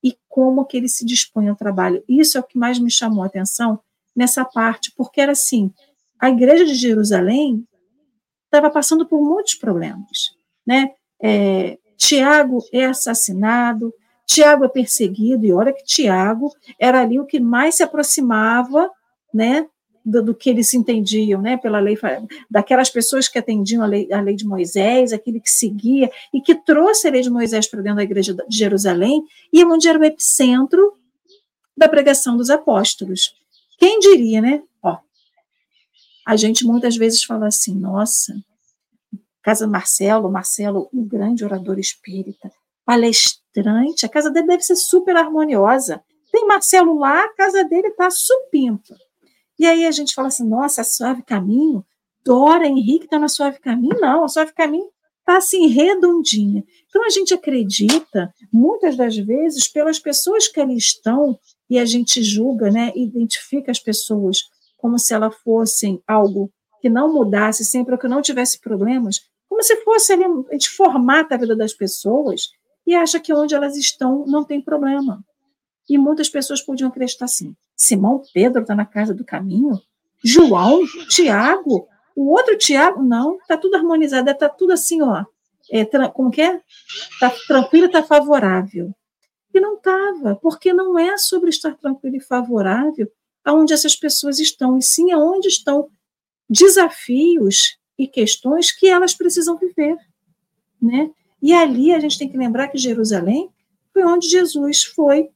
[0.04, 2.04] E como que ele se dispõe ao trabalho.
[2.08, 3.80] Isso é o que mais me chamou a atenção
[4.16, 5.72] nessa parte, porque era assim,
[6.20, 7.66] a igreja de Jerusalém
[8.48, 10.32] estava passando por muitos problemas,
[10.66, 10.92] né?
[11.22, 13.94] É, Tiago é assassinado,
[14.26, 18.90] Tiago é perseguido, e olha que Tiago era ali o que mais se aproximava,
[19.34, 19.66] né,
[20.06, 21.98] do, do, que eles entendiam, né, pela lei,
[22.50, 26.56] daquelas pessoas que atendiam a lei, a lei de Moisés, aquele que seguia e que
[26.56, 30.04] trouxe a lei de Moisés para dentro da igreja de Jerusalém, e onde era o
[30.04, 30.94] epicentro
[31.76, 33.34] da pregação dos apóstolos.
[33.78, 34.64] Quem diria, né?
[34.82, 34.98] Ó,
[36.28, 38.34] a gente muitas vezes fala assim, nossa,
[39.42, 42.52] casa Marcelo, Marcelo, um grande orador espírita,
[42.84, 46.04] palestrante, a casa dele deve ser super harmoniosa.
[46.30, 48.94] Tem Marcelo lá, a casa dele está supimpa.
[49.58, 51.86] E aí a gente fala assim, nossa, Suave Caminho,
[52.26, 53.98] Dora, Henrique está na Suave Caminho?
[53.98, 56.62] Não, a Suave Caminho está assim, redondinha.
[56.90, 62.22] Então a gente acredita, muitas das vezes, pelas pessoas que ali estão, e a gente
[62.22, 64.42] julga, né, identifica as pessoas
[64.78, 69.64] como se elas fossem algo que não mudasse sempre, ou que não tivesse problemas, como
[69.64, 72.50] se fosse ali, a gente formata a vida das pessoas
[72.86, 75.24] e acha que onde elas estão não tem problema.
[75.90, 79.82] E muitas pessoas podiam acreditar assim: Simão Pedro está na casa do caminho?
[80.24, 85.24] João, Tiago, o outro Tiago, não, está tudo harmonizado, está tudo assim, ó.
[85.72, 86.62] É, como que é?
[87.12, 88.94] Está tranquilo, está favorável.
[89.54, 93.10] E não estava, porque não é sobre estar tranquilo e favorável
[93.48, 95.90] aonde essas pessoas estão, e sim aonde estão
[96.50, 99.96] desafios e questões que elas precisam viver,
[100.82, 101.10] né?
[101.42, 103.50] E ali a gente tem que lembrar que Jerusalém
[103.94, 105.30] foi onde Jesus foi,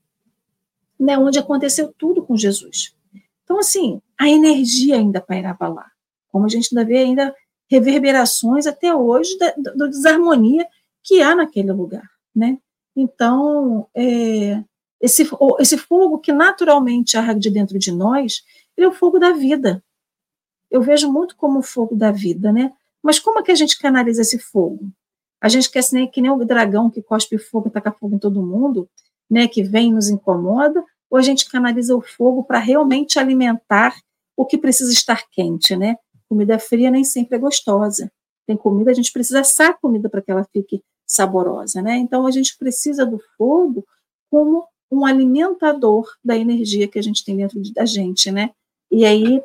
[1.00, 1.17] né?
[1.17, 2.93] Onde aconteceu tudo com Jesus.
[3.45, 5.89] Então assim, a energia ainda pairava lá,
[6.28, 7.34] como a gente ainda vê ainda
[7.69, 10.67] reverberações até hoje da, da desarmonia
[11.02, 12.58] que há naquele lugar, né?
[12.93, 14.62] Então, é,
[15.01, 15.27] esse,
[15.59, 18.43] esse fogo que naturalmente arde dentro de nós,
[18.77, 19.83] ele é o fogo da vida.
[20.69, 22.71] Eu vejo muito como o fogo da vida, né?
[23.01, 24.91] Mas como é que a gente canaliza esse fogo?
[25.41, 28.19] A gente quer ser que nem o dragão que cospe fogo e taca fogo em
[28.19, 28.87] todo mundo,
[29.29, 29.47] né?
[29.47, 33.95] Que vem e nos incomoda, ou a gente canaliza o fogo para realmente alimentar
[34.37, 35.95] o que precisa estar quente, né?
[36.29, 38.11] Comida fria nem sempre é gostosa.
[38.45, 41.97] Tem comida, a gente precisa assar a comida para que ela fique saborosa, né?
[41.97, 43.85] Então a gente precisa do fogo
[44.29, 48.51] como um alimentador da energia que a gente tem dentro da gente, né?
[48.91, 49.41] E aí,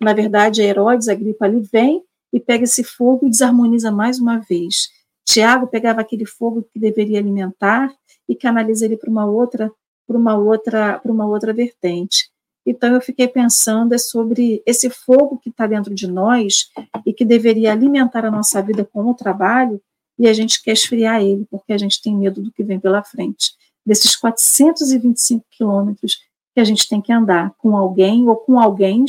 [0.00, 4.18] na verdade, a Herodes, a gripa ali vem e pega esse fogo e desarmoniza mais
[4.18, 4.90] uma vez.
[5.24, 7.94] Tiago pegava aquele fogo que deveria alimentar
[8.28, 9.70] e canaliza ele para uma outra,
[10.06, 12.30] para uma outra, para uma outra vertente.
[12.66, 16.70] Então eu fiquei pensando é sobre esse fogo que está dentro de nós
[17.06, 19.80] e que deveria alimentar a nossa vida com o trabalho
[20.18, 23.02] e a gente quer esfriar ele porque a gente tem medo do que vem pela
[23.02, 23.52] frente
[23.88, 26.18] desses 425 quilômetros
[26.54, 29.04] que a gente tem que andar com alguém ou com alguém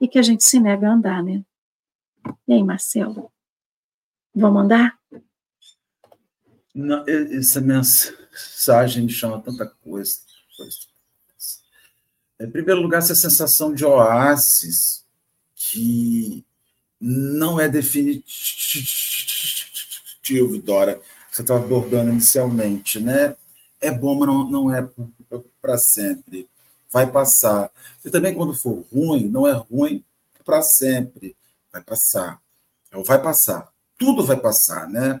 [0.00, 1.42] e que a gente se nega a andar, né?
[2.46, 3.30] E aí, Marcelo?
[4.32, 4.96] Vamos andar?
[6.72, 10.20] Não, essa mensagem me chama tanta coisa.
[12.38, 15.04] Em primeiro lugar, essa sensação de oásis
[15.56, 16.46] que
[17.00, 18.22] não é definitivo,
[20.62, 23.36] Dora, você estava abordando inicialmente, né?
[23.80, 24.88] É bom, mas não, não é
[25.60, 26.48] para sempre.
[26.92, 27.70] Vai passar.
[28.04, 30.04] E também, quando for ruim, não é ruim
[30.44, 31.36] para sempre.
[31.72, 32.40] Vai passar.
[33.04, 33.72] Vai passar.
[33.96, 35.20] Tudo vai passar, né?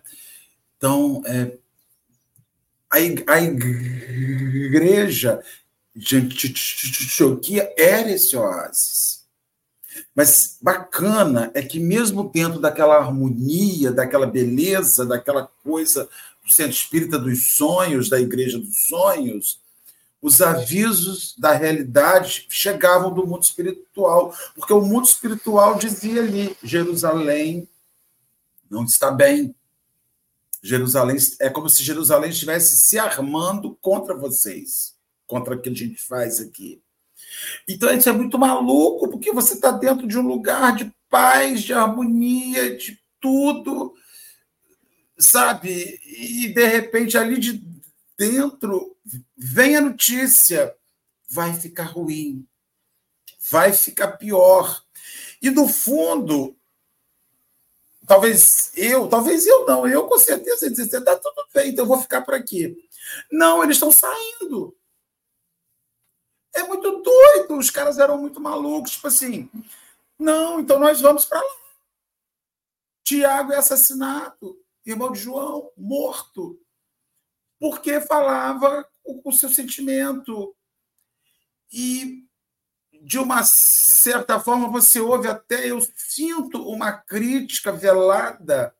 [0.76, 1.56] Então, é,
[2.90, 3.00] a,
[4.60, 5.42] igreja
[5.94, 9.20] de Antioquia era esse oásis.
[10.14, 16.08] Mas bacana é que, mesmo dentro daquela harmonia, daquela beleza, daquela coisa
[16.52, 19.60] Centro Espírita dos Sonhos, da Igreja dos Sonhos,
[20.22, 27.68] os avisos da realidade chegavam do mundo espiritual, porque o mundo espiritual dizia ali: Jerusalém
[28.70, 29.54] não está bem.
[30.62, 34.94] Jerusalém é como se Jerusalém estivesse se armando contra vocês,
[35.26, 36.82] contra o que a gente faz aqui.
[37.66, 41.72] Então isso é muito maluco, porque você está dentro de um lugar de paz, de
[41.72, 43.94] harmonia, de tudo,
[45.20, 46.00] sabe?
[46.04, 47.62] E de repente ali de
[48.16, 48.96] dentro
[49.36, 50.74] vem a notícia:
[51.28, 52.46] vai ficar ruim,
[53.50, 54.82] vai ficar pior.
[55.40, 56.56] E no fundo,
[58.06, 62.00] talvez eu, talvez eu não, eu com certeza dizer, está tudo bem, então eu vou
[62.00, 62.76] ficar por aqui.
[63.30, 64.76] Não, eles estão saindo.
[66.52, 69.48] É muito doido, os caras eram muito malucos, tipo assim,
[70.18, 71.60] não, então nós vamos para lá.
[73.04, 76.58] Tiago é assassinado irmão de João, morto,
[77.58, 80.54] porque falava o, seu sentimento.
[81.72, 82.24] E,
[83.02, 88.74] de uma certa forma, você ouve até, eu sinto uma crítica velada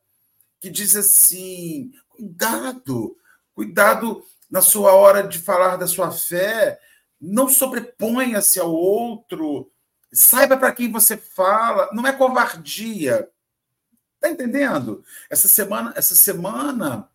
[0.59, 3.17] que diz assim: cuidado,
[3.53, 6.79] cuidado na sua hora de falar da sua fé,
[7.19, 9.71] não sobreponha-se ao outro,
[10.11, 13.29] saiba para quem você fala, não é covardia,
[14.21, 15.03] Está entendendo?
[15.31, 17.09] Essa semana, essa semana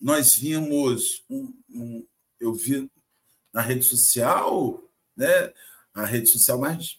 [0.00, 2.06] nós vimos um, um,
[2.40, 2.90] eu vi
[3.52, 4.82] na rede social,
[5.14, 5.52] né?
[5.92, 6.98] A rede social mais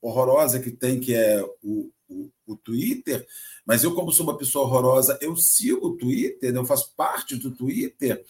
[0.00, 3.26] horrorosa que tem, que é o, o, o Twitter,
[3.66, 6.60] mas eu, como sou uma pessoa horrorosa, eu sigo o Twitter, né?
[6.60, 8.24] eu faço parte do Twitter.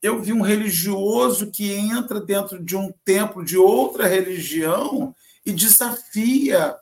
[0.00, 6.74] Eu vi um religioso que entra dentro de um templo de outra religião e desafia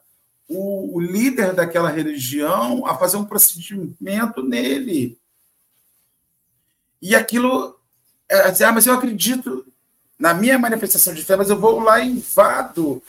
[0.49, 5.19] o, o líder daquela religião a fazer um procedimento nele.
[7.01, 7.79] E aquilo,
[8.29, 9.67] é, assim, ah, mas eu acredito
[10.19, 13.03] na minha manifestação de fé, mas eu vou lá e invado.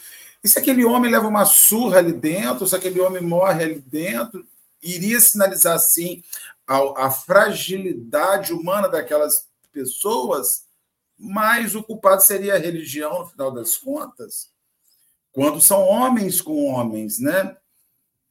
[0.43, 4.45] E se aquele homem leva uma surra ali dentro, se aquele homem morre ali dentro,
[4.81, 6.23] iria sinalizar assim
[6.65, 10.67] a, a fragilidade humana daquelas pessoas?
[11.17, 14.49] mas o culpado seria a religião, no final das contas,
[15.37, 17.55] quando são homens com homens, né?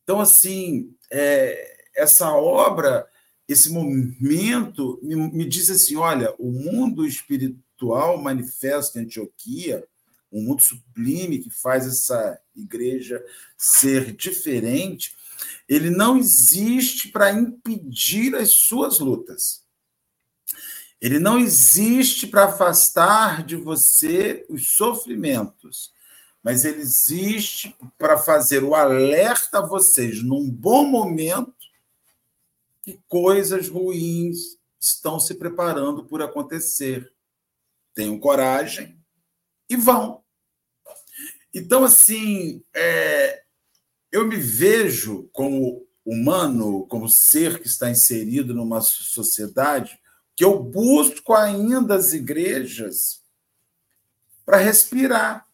[0.02, 3.06] Então, assim, é, essa obra,
[3.46, 9.86] esse momento, me, me, diz assim: olha, o mundo espiritual manifesto em Antioquia,
[10.32, 13.24] um mundo sublime que faz essa igreja
[13.56, 15.14] ser diferente,
[15.68, 19.62] ele não existe para impedir as suas lutas.
[21.00, 25.94] Ele não existe para afastar de você os sofrimentos,
[26.46, 31.52] mas ele existe para fazer o alerta a vocês, num bom momento,
[32.82, 37.12] que coisas ruins estão se preparando por acontecer.
[37.92, 38.96] Tenham coragem
[39.68, 40.22] e vão.
[41.52, 43.42] Então, assim, é,
[44.12, 50.00] eu me vejo como humano, como ser que está inserido numa sociedade,
[50.36, 53.20] que eu busco ainda as igrejas
[54.44, 55.45] para respirar.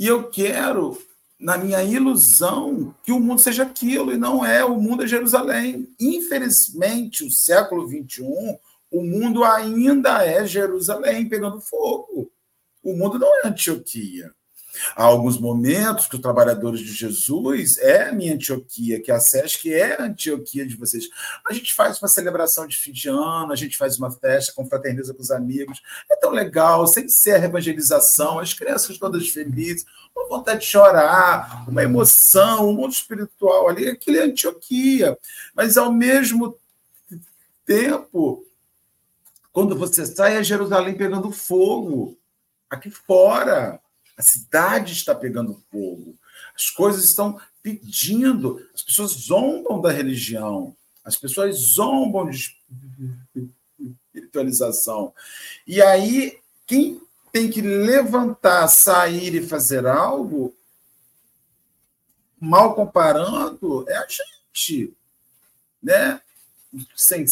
[0.00, 0.96] E eu quero,
[1.38, 4.64] na minha ilusão, que o mundo seja aquilo, e não é.
[4.64, 5.94] O mundo é Jerusalém.
[6.00, 8.58] Infelizmente, o século XXI,
[8.90, 12.32] o mundo ainda é Jerusalém pegando fogo.
[12.82, 14.32] O mundo não é Antioquia.
[14.94, 19.72] Há alguns momentos que os trabalhadores de Jesus é a minha Antioquia, que a SESC
[19.72, 21.08] é a Antioquia de vocês.
[21.48, 25.14] A gente faz uma celebração de fim de ano, a gente faz uma festa, confraterniza
[25.14, 25.80] com os amigos.
[26.10, 31.64] É tão legal, sem ser a evangelização, as crianças todas felizes, uma vontade de chorar,
[31.68, 35.16] uma emoção, um mundo espiritual ali, aquilo é Antioquia.
[35.54, 36.58] Mas, ao mesmo
[37.64, 38.44] tempo,
[39.52, 42.18] quando você sai, é Jerusalém pegando fogo
[42.68, 43.80] aqui fora.
[44.20, 46.14] A cidade está pegando fogo.
[46.54, 48.62] As coisas estão pedindo.
[48.74, 50.76] As pessoas zombam da religião.
[51.02, 52.54] As pessoas zombam de
[54.12, 55.14] espiritualização.
[55.66, 57.00] E aí, quem
[57.32, 60.54] tem que levantar, sair e fazer algo,
[62.38, 64.94] mal comparando, é a gente.
[65.82, 66.20] Né?
[66.94, 67.24] Sem,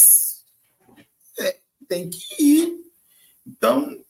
[1.39, 2.91] é, tem que ir.
[3.47, 4.03] Então,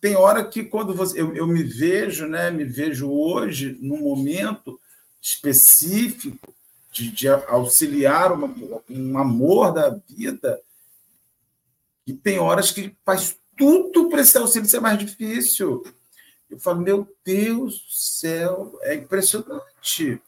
[0.00, 4.80] tem hora que quando você, eu, eu me vejo, né, me vejo hoje num momento
[5.20, 6.54] específico
[6.90, 8.52] de, de auxiliar uma,
[8.88, 10.60] um amor da vida,
[12.06, 15.84] e tem horas que faz tudo para esse auxílio ser mais difícil.
[16.48, 20.20] Eu falo, meu Deus do céu, é impressionante.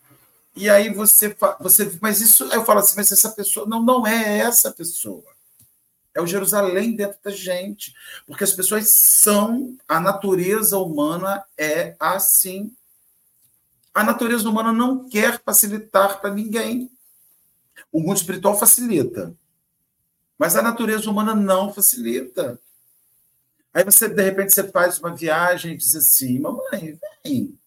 [0.55, 4.39] E aí você, você mas isso, eu falo assim, mas essa pessoa, não, não é
[4.39, 5.25] essa pessoa.
[6.15, 7.95] É o Jerusalém dentro da gente.
[8.27, 9.77] Porque as pessoas são.
[9.89, 12.75] A natureza humana é assim.
[13.95, 16.91] A natureza humana não quer facilitar para ninguém.
[17.91, 19.35] O mundo espiritual facilita.
[20.39, 22.61] Mas a natureza humana não facilita.
[23.73, 27.59] Aí você, de repente, você faz uma viagem e diz assim: mamãe, vem.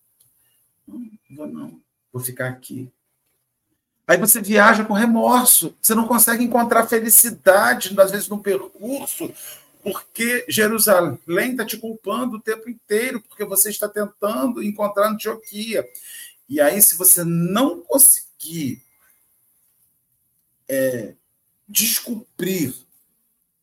[0.88, 1.82] Não, vou não,
[2.14, 2.92] vou ficar aqui.
[4.08, 9.34] Aí você viaja com remorso, você não consegue encontrar felicidade, às vezes, no percurso,
[9.82, 15.88] porque Jerusalém está te culpando o tempo inteiro, porque você está tentando encontrar Antioquia.
[16.48, 18.84] E aí, se você não conseguir
[20.70, 21.14] é,
[21.68, 22.76] descobrir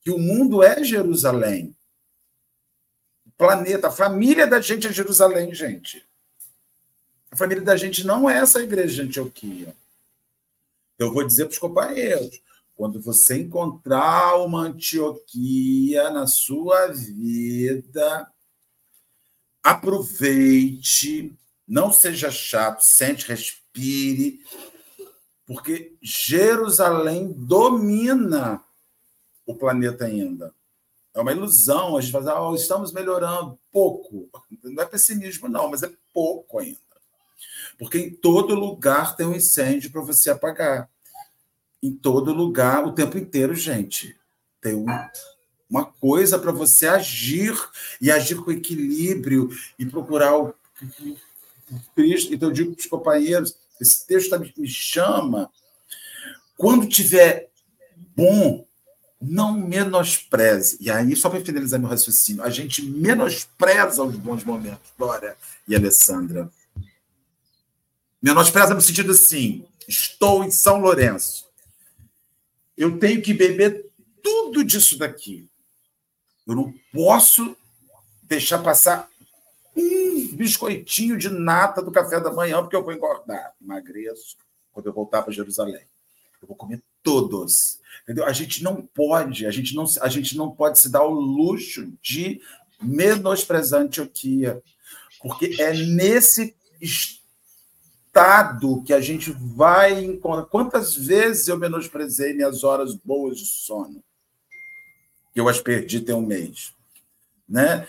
[0.00, 1.74] que o mundo é Jerusalém,
[3.24, 6.04] o planeta, a família da gente é Jerusalém, gente.
[7.30, 9.74] A família da gente não é essa igreja de Antioquia.
[11.02, 12.40] Eu vou dizer para os companheiros:
[12.76, 18.30] quando você encontrar uma Antioquia na sua vida,
[19.62, 24.40] aproveite, não seja chato, sente, respire,
[25.46, 28.62] porque Jerusalém domina
[29.44, 30.54] o planeta ainda.
[31.14, 34.30] É uma ilusão a gente falar, oh, estamos melhorando pouco.
[34.62, 36.78] Não é pessimismo, não, mas é pouco ainda.
[37.78, 40.88] Porque em todo lugar tem um incêndio para você apagar.
[41.82, 44.16] Em todo lugar, o tempo inteiro, gente.
[44.60, 44.86] Tem um,
[45.68, 47.54] uma coisa para você agir
[48.00, 50.54] e agir com equilíbrio e procurar o
[51.94, 52.32] Cristo.
[52.32, 55.50] Então, eu digo para os companheiros: esse texto me chama.
[56.56, 57.50] Quando tiver
[58.14, 58.64] bom,
[59.20, 60.76] não menospreze.
[60.80, 65.74] E aí, só para finalizar meu raciocínio, a gente menospreza os bons momentos, Dória e
[65.74, 66.50] Alessandra.
[68.20, 71.50] Menospreza no sentido assim: estou em São Lourenço.
[72.82, 73.86] Eu tenho que beber
[74.20, 75.48] tudo disso daqui.
[76.44, 77.56] Eu não posso
[78.24, 79.08] deixar passar
[79.76, 83.54] um biscoitinho de nata do café da manhã, porque eu vou engordar.
[83.62, 84.36] Emagreço
[84.72, 85.82] quando eu voltar para Jerusalém.
[86.40, 87.78] Eu vou comer todos.
[88.02, 88.26] Entendeu?
[88.26, 91.86] A gente não pode, a gente não, a gente não pode se dar o luxo
[92.02, 92.42] de
[92.82, 94.60] menosprezar a Antioquia,
[95.20, 97.21] porque é nesse estado
[98.84, 100.44] que a gente vai encontrar.
[100.44, 104.02] Quantas vezes eu menosprezei minhas horas boas de sono?
[105.34, 106.74] Eu as perdi tem um mês.
[107.48, 107.88] Né?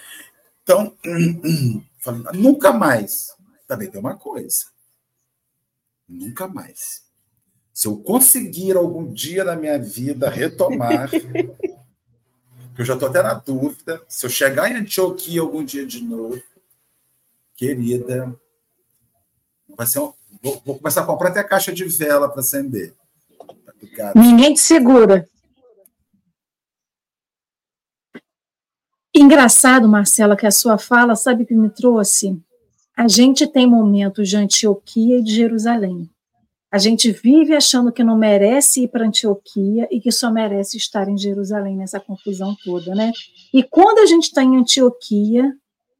[0.63, 0.95] Então,
[2.33, 3.35] nunca mais.
[3.67, 4.65] Também tem uma coisa.
[6.07, 7.03] Nunca mais.
[7.73, 11.09] Se eu conseguir algum dia na minha vida retomar,
[12.77, 16.41] eu já estou até na dúvida, se eu chegar em Antioquia algum dia de novo,
[17.55, 18.39] querida,
[19.75, 22.93] vai ser um, vou, vou, começar a comprar até caixa de vela para acender.
[24.15, 25.27] Ninguém te segura.
[29.15, 32.41] Engraçado, Marcela, que a sua fala, sabe que me trouxe?
[32.97, 36.09] A gente tem momentos de Antioquia e de Jerusalém.
[36.71, 41.07] A gente vive achando que não merece ir para Antioquia e que só merece estar
[41.07, 43.11] em Jerusalém nessa confusão toda, né?
[43.53, 45.55] E quando a gente está em Antioquia,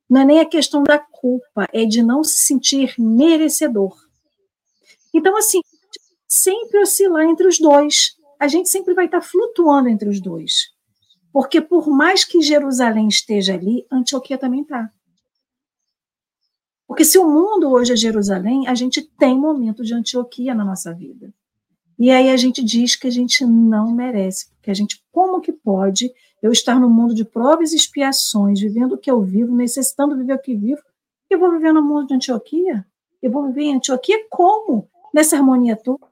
[0.10, 3.96] não é nem a questão da culpa, é de não se sentir merecedor.
[5.14, 5.62] Então, assim,
[6.28, 8.16] sempre oscilar entre os dois.
[8.40, 10.72] A gente sempre vai estar flutuando entre os dois.
[11.32, 14.92] Porque por mais que Jerusalém esteja ali, Antioquia também está.
[16.88, 20.94] Porque se o mundo hoje é Jerusalém, a gente tem momento de Antioquia na nossa
[20.94, 21.34] vida.
[21.98, 25.54] E aí a gente diz que a gente não merece, porque a gente, como que
[25.54, 26.12] pode
[26.44, 30.34] eu estar no mundo de provas e expiações, vivendo o que eu vivo, necessitando viver
[30.34, 30.82] o que vivo,
[31.30, 32.86] eu vou viver no mundo de Antioquia?
[33.22, 34.88] Eu vou viver em Antioquia como?
[35.12, 36.06] Nessa harmonia toda?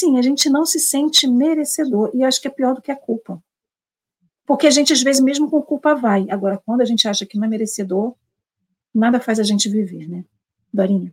[0.00, 2.96] sim, a gente não se sente merecedor, e acho que é pior do que a
[2.96, 3.42] culpa.
[4.46, 6.26] Porque a gente, às vezes, mesmo com culpa, vai.
[6.30, 8.14] Agora, quando a gente acha que não é merecedor,
[8.92, 10.24] nada faz a gente viver, né?
[10.72, 11.12] Dorinha.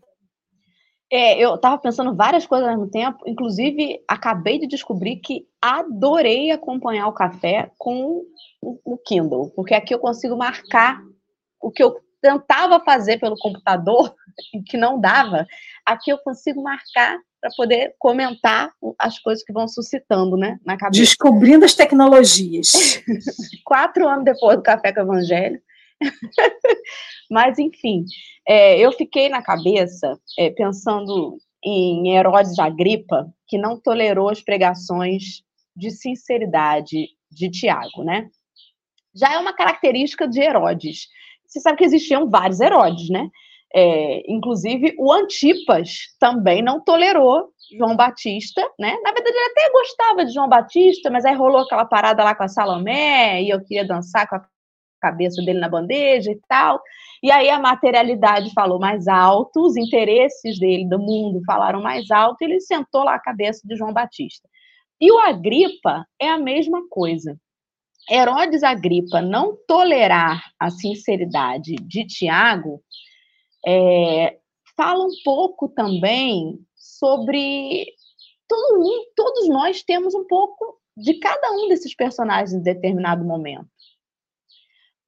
[1.10, 6.52] É, eu estava pensando várias coisas ao mesmo tempo, inclusive acabei de descobrir que adorei
[6.52, 8.24] acompanhar o café com
[8.62, 11.02] o Kindle, porque aqui eu consigo marcar
[11.62, 14.14] o que eu tentava fazer pelo computador
[14.54, 15.48] e que não dava,
[15.86, 21.02] aqui eu consigo marcar para poder comentar as coisas que vão suscitando, né, na cabeça.
[21.02, 23.02] Descobrindo as tecnologias.
[23.64, 25.62] Quatro anos depois do Café com o Evangelho.
[27.30, 28.06] Mas, enfim,
[28.48, 35.44] é, eu fiquei na cabeça é, pensando em Herodes Agripa, que não tolerou as pregações
[35.76, 38.30] de sinceridade de Tiago, né?
[39.16, 41.08] Já é uma característica de Herodes.
[41.46, 43.30] Você sabe que existiam vários Herodes, né?
[43.74, 48.98] É, inclusive, o Antipas também não tolerou João Batista, né?
[49.04, 52.44] Na verdade, ele até gostava de João Batista, mas aí rolou aquela parada lá com
[52.44, 54.46] a Salomé, e eu queria dançar com a
[55.00, 56.82] cabeça dele na bandeja e tal.
[57.24, 62.42] E aí a materialidade falou mais alto, os interesses dele do mundo falaram mais alto,
[62.42, 64.48] e ele sentou lá a cabeça de João Batista.
[65.00, 67.38] E o Agripa é a mesma coisa.
[68.10, 72.82] Herodes Agripa não tolerar a sinceridade de Tiago
[73.66, 74.38] é,
[74.76, 77.86] fala um pouco também sobre
[78.48, 83.68] todo, todos nós temos um pouco de cada um desses personagens em determinado momento.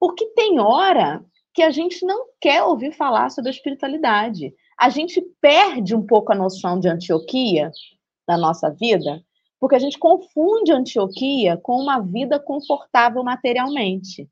[0.00, 1.22] Porque tem hora
[1.52, 4.54] que a gente não quer ouvir falar sobre a espiritualidade.
[4.78, 7.70] A gente perde um pouco a noção de Antioquia
[8.26, 9.22] na nossa vida,
[9.60, 14.26] porque a gente confunde Antioquia com uma vida confortável materialmente.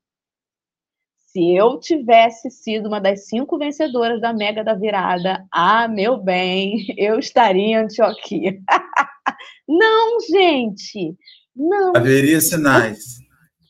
[1.16, 6.86] Se eu tivesse sido uma das cinco vencedoras da Mega da Virada, ah, meu bem,
[6.96, 8.58] eu estaria em Antioquia.
[9.68, 11.14] não, gente,
[11.54, 11.94] não.
[11.94, 13.18] Haveria sinais.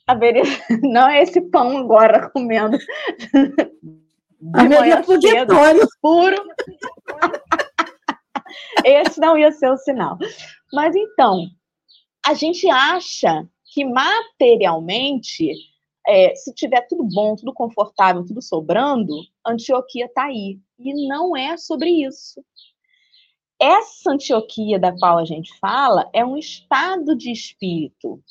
[0.08, 0.42] Haveria...
[0.82, 2.78] Não é esse pão agora comendo.
[4.40, 6.36] Manhã cedo, puro.
[8.84, 10.16] Esse não ia ser o sinal.
[10.72, 11.46] Mas então,
[12.24, 15.52] a gente acha que materialmente
[16.06, 19.14] é, se tiver tudo bom, tudo confortável, tudo sobrando,
[19.46, 20.58] Antioquia está aí.
[20.78, 22.42] E não é sobre isso.
[23.60, 28.22] Essa Antioquia da qual a gente fala é um estado de espírito.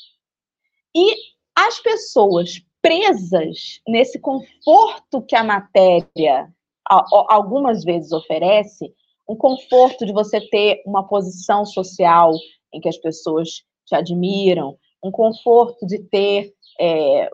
[0.96, 6.48] E as pessoas presas nesse conforto que a matéria
[6.86, 8.94] algumas vezes oferece,
[9.28, 12.32] um conforto de você ter uma posição social
[12.72, 17.30] em que as pessoas te admiram, um conforto de ter é,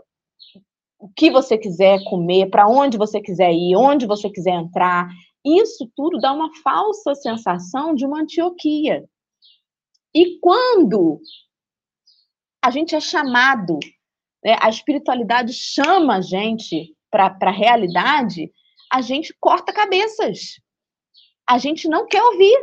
[0.98, 5.10] o que você quiser comer, para onde você quiser ir, onde você quiser entrar.
[5.46, 9.04] Isso tudo dá uma falsa sensação de uma Antioquia.
[10.16, 11.20] E quando
[12.64, 13.78] a gente é chamado,
[14.44, 18.52] né, a espiritualidade chama a gente para a realidade,
[18.92, 20.60] a gente corta cabeças.
[21.48, 22.58] A gente não quer ouvir.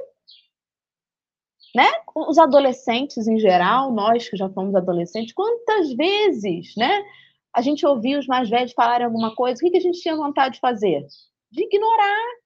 [1.75, 1.89] Né?
[2.17, 7.05] Os adolescentes em geral, nós que já fomos adolescentes, quantas vezes, né?
[7.55, 10.17] a gente ouvia os mais velhos falarem alguma coisa, o que, que a gente tinha
[10.17, 11.05] vontade de fazer?
[11.51, 12.40] De ignorar.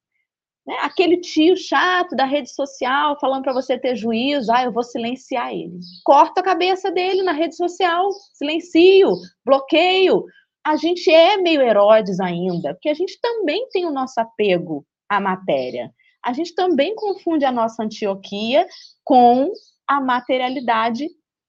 [0.66, 0.76] Né?
[0.80, 5.52] Aquele tio chato da rede social falando para você ter juízo, ah, eu vou silenciar
[5.52, 5.78] ele.
[6.04, 9.12] Corta a cabeça dele na rede social, silencio,
[9.44, 10.24] bloqueio.
[10.64, 15.20] A gente é meio Herodes ainda, porque a gente também tem o nosso apego à
[15.20, 15.92] matéria.
[16.24, 18.66] A gente também confunde a nossa Antioquia
[19.04, 19.52] com
[19.86, 21.06] a materialidade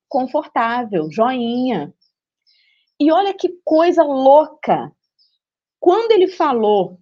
[0.10, 1.94] confortável, joinha.
[3.00, 4.92] E olha que coisa louca.
[5.80, 7.00] Quando ele falou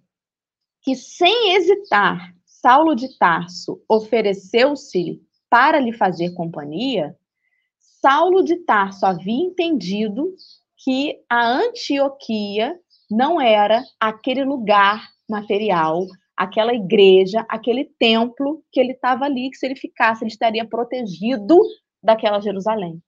[0.84, 7.16] que, sem hesitar, Saulo de Tarso ofereceu-se para lhe fazer companhia,
[7.78, 10.34] Saulo de Tarso havia entendido
[10.76, 12.78] que a Antioquia
[13.10, 16.06] não era aquele lugar material,
[16.36, 21.58] aquela igreja, aquele templo que ele estava ali, que se ele ficasse, ele estaria protegido
[22.02, 23.02] daquela Jerusalém.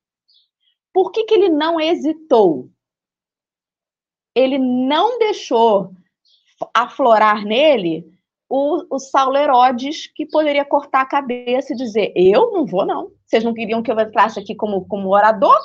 [0.94, 2.70] Por que, que ele não hesitou?
[4.34, 5.92] Ele não deixou
[6.74, 8.04] aflorar nele
[8.48, 13.10] o, o Saulo Herodes, que poderia cortar a cabeça e dizer: Eu não vou, não.
[13.26, 15.58] Vocês não queriam que eu entrasse aqui como, como orador?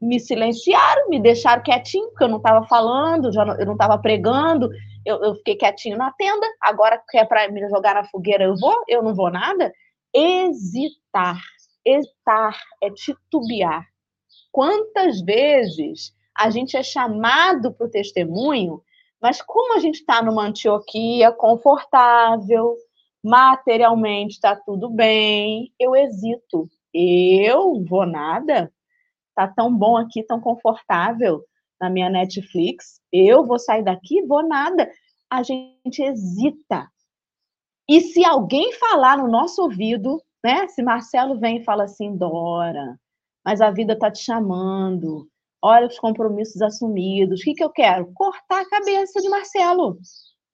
[0.00, 3.98] me silenciaram, me deixaram quietinho, porque eu não estava falando, já não, eu não estava
[3.98, 4.70] pregando,
[5.04, 8.56] eu, eu, fiquei quietinho na tenda, agora que é para me jogar na fogueira, eu
[8.56, 8.74] vou?
[8.88, 9.72] Eu não vou nada?
[10.14, 11.38] Hesitar.
[11.84, 13.86] Hesitar é titubear.
[14.50, 18.82] Quantas vezes a gente é chamado para o testemunho,
[19.24, 22.76] mas como a gente está numa Antioquia confortável,
[23.22, 26.68] materialmente está tudo bem, eu hesito.
[26.92, 28.70] Eu vou nada?
[29.34, 31.42] Tá tão bom aqui, tão confortável
[31.80, 33.00] na minha Netflix.
[33.10, 34.20] Eu vou sair daqui?
[34.26, 34.90] Vou nada.
[35.30, 36.86] A gente hesita.
[37.88, 40.68] E se alguém falar no nosso ouvido, né?
[40.68, 43.00] Se Marcelo vem e fala assim, Dora,
[43.42, 45.26] mas a vida tá te chamando.
[45.66, 47.40] Olha os compromissos assumidos.
[47.40, 48.12] O que, que eu quero?
[48.12, 49.96] Cortar a cabeça de Marcelo.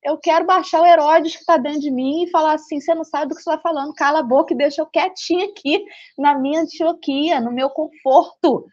[0.04, 3.02] Eu quero baixar o Herodes que está dentro de mim e falar assim: você não
[3.02, 5.84] sabe do que você está falando, cala a boca e deixa eu quietinho aqui
[6.16, 8.64] na minha Antioquia, no meu conforto.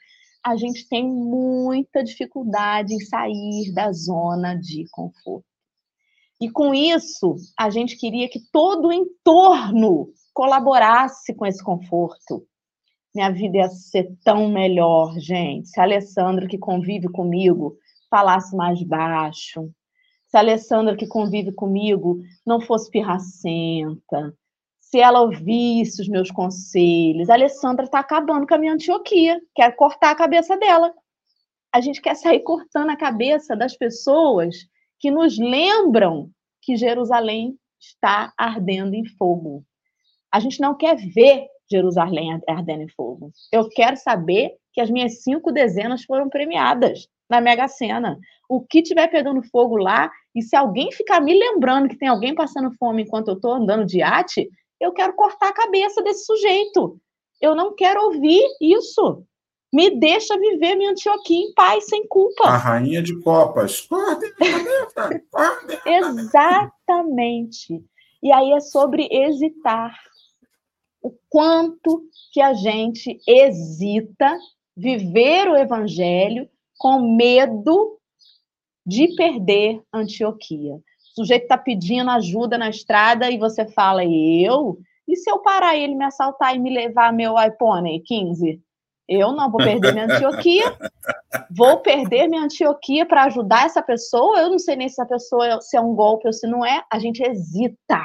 [0.45, 5.43] A gente tem muita dificuldade em sair da zona de conforto.
[6.39, 12.45] E com isso, a gente queria que todo o entorno colaborasse com esse conforto.
[13.17, 17.75] Minha vida ia ser tão melhor, gente, se a Alessandra, que convive comigo,
[18.11, 19.71] falasse mais baixo,
[20.27, 24.35] se a Alessandra, que convive comigo, não fosse pirracenta,
[24.79, 27.27] se ela ouvisse os meus conselhos.
[27.27, 30.93] A Alessandra está acabando com a minha Antioquia, quer cortar a cabeça dela.
[31.73, 34.57] A gente quer sair cortando a cabeça das pessoas
[34.99, 36.29] que nos lembram
[36.61, 39.65] que Jerusalém está ardendo em fogo.
[40.31, 43.31] A gente não quer ver Jerusalém ardendo em fogo.
[43.51, 48.17] Eu quero saber que as minhas cinco dezenas foram premiadas na Mega Sena.
[48.49, 52.33] O que tiver pegando fogo lá, e se alguém ficar me lembrando que tem alguém
[52.33, 54.49] passando fome enquanto eu estou andando de arte,
[54.79, 56.99] eu quero cortar a cabeça desse sujeito.
[57.41, 59.23] Eu não quero ouvir isso.
[59.73, 62.45] Me deixa viver minha Antioquia em paz, sem culpa.
[62.45, 63.87] A rainha de copas.
[65.85, 67.83] Exatamente.
[68.23, 69.93] E aí é sobre hesitar.
[71.07, 72.03] O quanto
[72.33, 74.37] que a gente hesita
[74.75, 77.97] viver o evangelho com medo
[78.85, 80.75] de perder Antioquia.
[80.75, 80.81] O
[81.15, 84.77] sujeito está pedindo ajuda na estrada e você fala, eu?
[85.07, 88.61] E se eu parar ele me assaltar e me levar meu iPhone 15?
[89.07, 90.77] Eu não vou perder minha Antioquia.
[91.49, 94.41] Vou perder minha Antioquia para ajudar essa pessoa.
[94.41, 96.83] Eu não sei nem se essa pessoa se é um golpe ou se não é.
[96.91, 98.01] A gente hesita,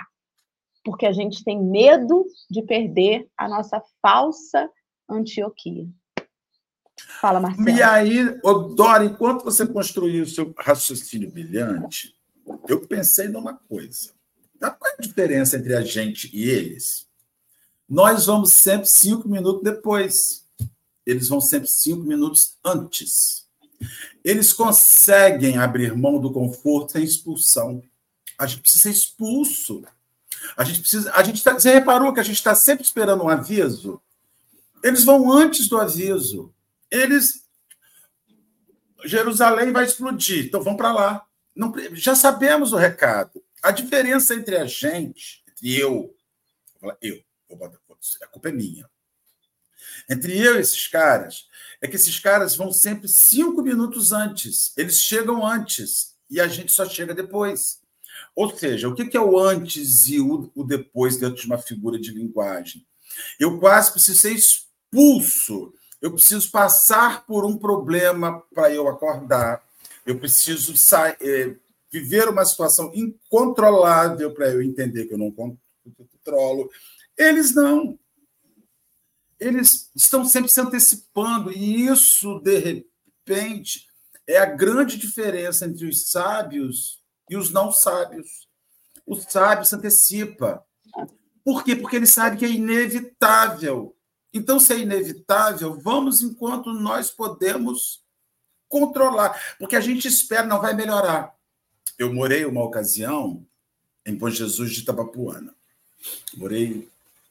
[0.84, 4.68] porque a gente tem medo de perder a nossa falsa
[5.08, 5.86] Antioquia.
[7.20, 7.68] Fala, Marcelo.
[7.68, 8.40] E aí,
[8.74, 12.14] Dora, enquanto você construiu o seu raciocínio brilhante,
[12.68, 14.12] eu pensei numa coisa.
[14.58, 17.06] Qual é a diferença entre a gente e eles?
[17.88, 20.46] Nós vamos sempre cinco minutos depois.
[21.04, 23.46] Eles vão sempre cinco minutos antes.
[24.24, 27.82] Eles conseguem abrir mão do conforto sem expulsão.
[28.38, 29.82] A gente precisa ser expulso.
[30.56, 31.12] A gente precisa.
[31.14, 34.00] A gente tá, você reparou que a gente está sempre esperando um aviso?
[34.82, 36.52] Eles vão antes do aviso
[36.92, 37.42] eles.
[39.04, 41.26] Jerusalém vai explodir, então vão para lá.
[41.56, 43.42] Não, já sabemos o recado.
[43.60, 46.14] A diferença entre a gente, entre eu,
[47.00, 47.20] eu,
[48.22, 48.88] a culpa é minha.
[50.08, 51.48] Entre eu e esses caras,
[51.80, 54.72] é que esses caras vão sempre cinco minutos antes.
[54.76, 57.81] Eles chegam antes e a gente só chega depois.
[58.34, 62.10] Ou seja, o que é o antes e o depois dentro de uma figura de
[62.12, 62.86] linguagem?
[63.38, 65.72] Eu quase preciso ser expulso
[66.02, 69.62] eu preciso passar por um problema para eu acordar.
[70.04, 70.74] eu preciso
[71.20, 71.54] é,
[71.88, 76.68] viver uma situação incontrolável para eu entender que eu não controlo.
[77.16, 77.96] Eles não.
[79.38, 83.86] Eles estão sempre se antecipando, e isso, de repente,
[84.26, 87.01] é a grande diferença entre os sábios
[87.32, 88.46] e os não sábios.
[89.06, 90.62] O sábio se antecipa.
[91.42, 91.74] Por quê?
[91.74, 93.96] Porque ele sabe que é inevitável.
[94.34, 98.02] Então, se é inevitável, vamos enquanto nós podemos
[98.68, 99.56] controlar.
[99.58, 101.34] Porque a gente espera, não vai melhorar.
[101.98, 103.44] Eu morei uma ocasião
[104.04, 105.54] em Bom Jesus de Itapapuana.
[106.36, 106.86] Morei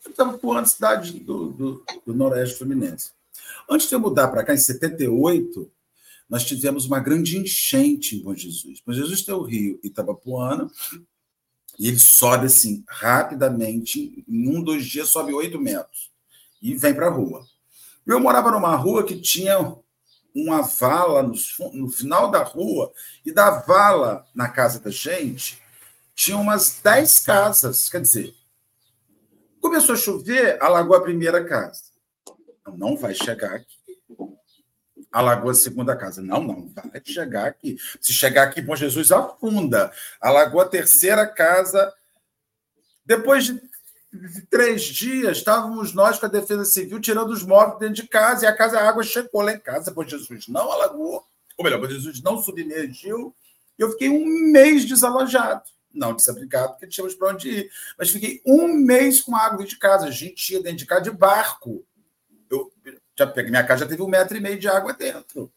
[0.05, 3.11] em Itapapuana, cidade do, do, do Noroeste Fluminense.
[3.69, 5.71] Antes de eu mudar para cá, em 78,
[6.31, 8.81] nós tivemos uma grande enchente em Bom Jesus.
[8.87, 10.71] Bom Jesus tem o rio Itapapuana,
[11.77, 16.09] e ele sobe assim, rapidamente, em um, dois dias, sobe oito metros
[16.61, 17.45] e vem para a rua.
[18.05, 19.75] Eu morava numa rua que tinha
[20.33, 21.33] uma vala no,
[21.73, 22.93] no, final da rua,
[23.25, 25.61] e da vala na casa da gente,
[26.15, 27.89] tinha umas dez casas.
[27.89, 28.33] Quer dizer,
[29.59, 31.81] começou a chover, alagou a primeira casa.
[32.77, 33.80] Não vai chegar aqui.
[35.11, 36.21] Alagou a segunda casa.
[36.21, 37.77] Não, não vai chegar aqui.
[37.99, 39.91] Se chegar aqui, Bom Jesus afunda.
[40.21, 41.93] Alagou a terceira casa.
[43.05, 43.61] Depois de
[44.49, 48.47] três dias, estávamos nós com a Defesa Civil tirando os mortos dentro de casa e
[48.47, 49.91] a casa, a água chegou lá em casa.
[49.91, 51.25] Bom Jesus não alagou.
[51.57, 53.35] Ou melhor, Bom Jesus não submergiu.
[53.77, 55.63] Eu fiquei um mês desalojado.
[55.93, 57.71] Não desabrigado, porque tínhamos para onde ir.
[57.97, 60.05] Mas fiquei um mês com água dentro de casa.
[60.05, 61.85] A gente ia dentro de casa de barco.
[63.21, 65.53] Já peguei, minha casa já teve um metro e meio de água dentro.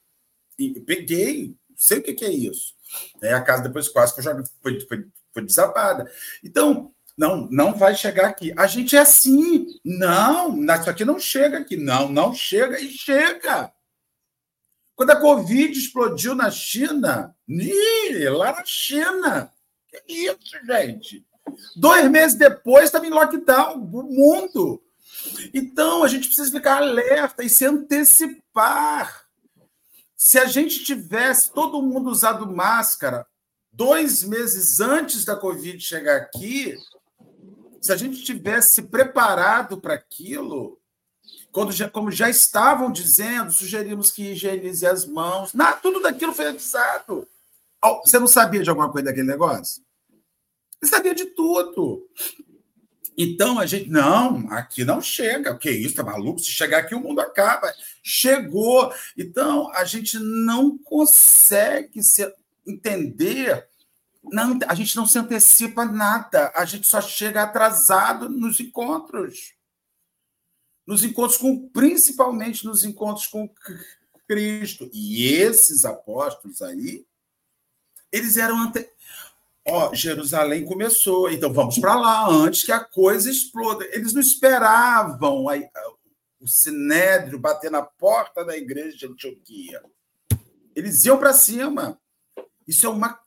[0.59, 2.75] E peguei, sei o que, que é isso.
[3.23, 4.23] Aí a casa depois quase foi,
[4.61, 6.11] foi, foi, foi desabada.
[6.43, 8.53] Então, não, não vai chegar aqui.
[8.55, 9.67] A gente é assim.
[9.83, 11.75] Não, isso aqui não chega aqui.
[11.75, 13.73] Não, não chega e chega.
[14.95, 19.51] Quando a Covid explodiu na China, ih, lá na China.
[19.89, 21.27] Que isso, gente?
[21.75, 24.83] Dois meses depois, estava em lockdown, o mundo.
[25.53, 29.25] Então, a gente precisa ficar alerta e se antecipar.
[30.17, 33.27] Se a gente tivesse todo mundo usado máscara
[33.73, 36.77] dois meses antes da Covid chegar aqui,
[37.81, 40.79] se a gente tivesse preparado para aquilo,
[41.53, 45.53] quando já, como já estavam dizendo, sugerimos que higienize as mãos.
[45.53, 47.29] Nada, tudo daquilo foi avisado.
[48.05, 49.85] Você não sabia de alguma coisa daquele negócio?
[50.81, 52.09] Você sabia de tudo.
[53.17, 55.53] Então a gente, não, aqui não chega.
[55.53, 55.95] O que é isso?
[55.95, 56.41] Tá maluco?
[56.41, 57.73] Se chegar aqui, o mundo acaba.
[58.03, 58.93] Chegou.
[59.17, 62.33] Então a gente não consegue se
[62.67, 63.67] entender.
[64.25, 66.53] Não, a gente não se antecipa nada.
[66.55, 69.55] A gente só chega atrasado nos encontros.
[70.87, 73.49] Nos encontros com, principalmente nos encontros com
[74.27, 74.91] Cristo.
[74.93, 77.07] E esses apóstolos aí,
[78.11, 78.89] eles eram ante...
[79.67, 83.87] Ó, Jerusalém começou, então vamos para lá antes que a coisa exploda.
[83.93, 85.93] Eles não esperavam a, a,
[86.39, 89.83] o sinédrio bater na porta da igreja de Antioquia.
[90.77, 91.99] Eles iam para cima.
[92.69, 93.19] Isso é uma.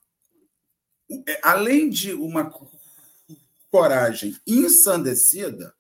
[1.28, 2.54] É, além de uma
[3.72, 5.74] coragem ensandecida,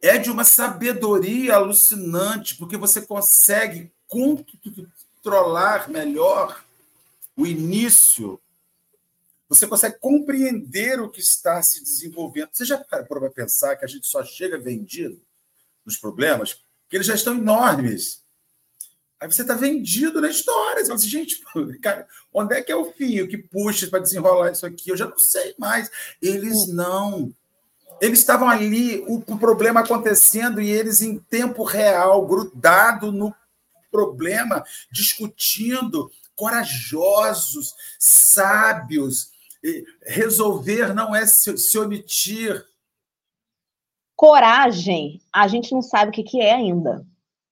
[0.00, 6.64] é de uma sabedoria alucinante, porque você consegue controlar melhor
[7.36, 8.40] o início
[9.54, 12.48] você consegue compreender o que está se desenvolvendo.
[12.52, 15.20] Você já parou para pensar que a gente só chega vendido
[15.84, 18.22] nos problemas, que eles já estão enormes.
[19.20, 20.80] Aí você está vendido na história.
[20.80, 21.44] Você fala assim, gente,
[21.82, 24.90] cara, onde é que é o fio que puxa para desenrolar isso aqui?
[24.90, 25.90] Eu já não sei mais.
[26.20, 27.32] Eles não.
[28.00, 33.32] Eles estavam ali, o, o problema acontecendo, e eles em tempo real, grudado no
[33.92, 39.31] problema, discutindo, corajosos, sábios,
[40.04, 42.64] resolver não é se, se omitir.
[44.16, 47.06] Coragem, a gente não sabe o que, que é ainda.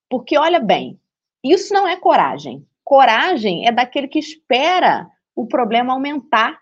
[0.08, 1.00] Porque, olha bem,
[1.42, 2.66] isso não é coragem.
[2.84, 6.60] Coragem é daquele que espera o problema aumentar.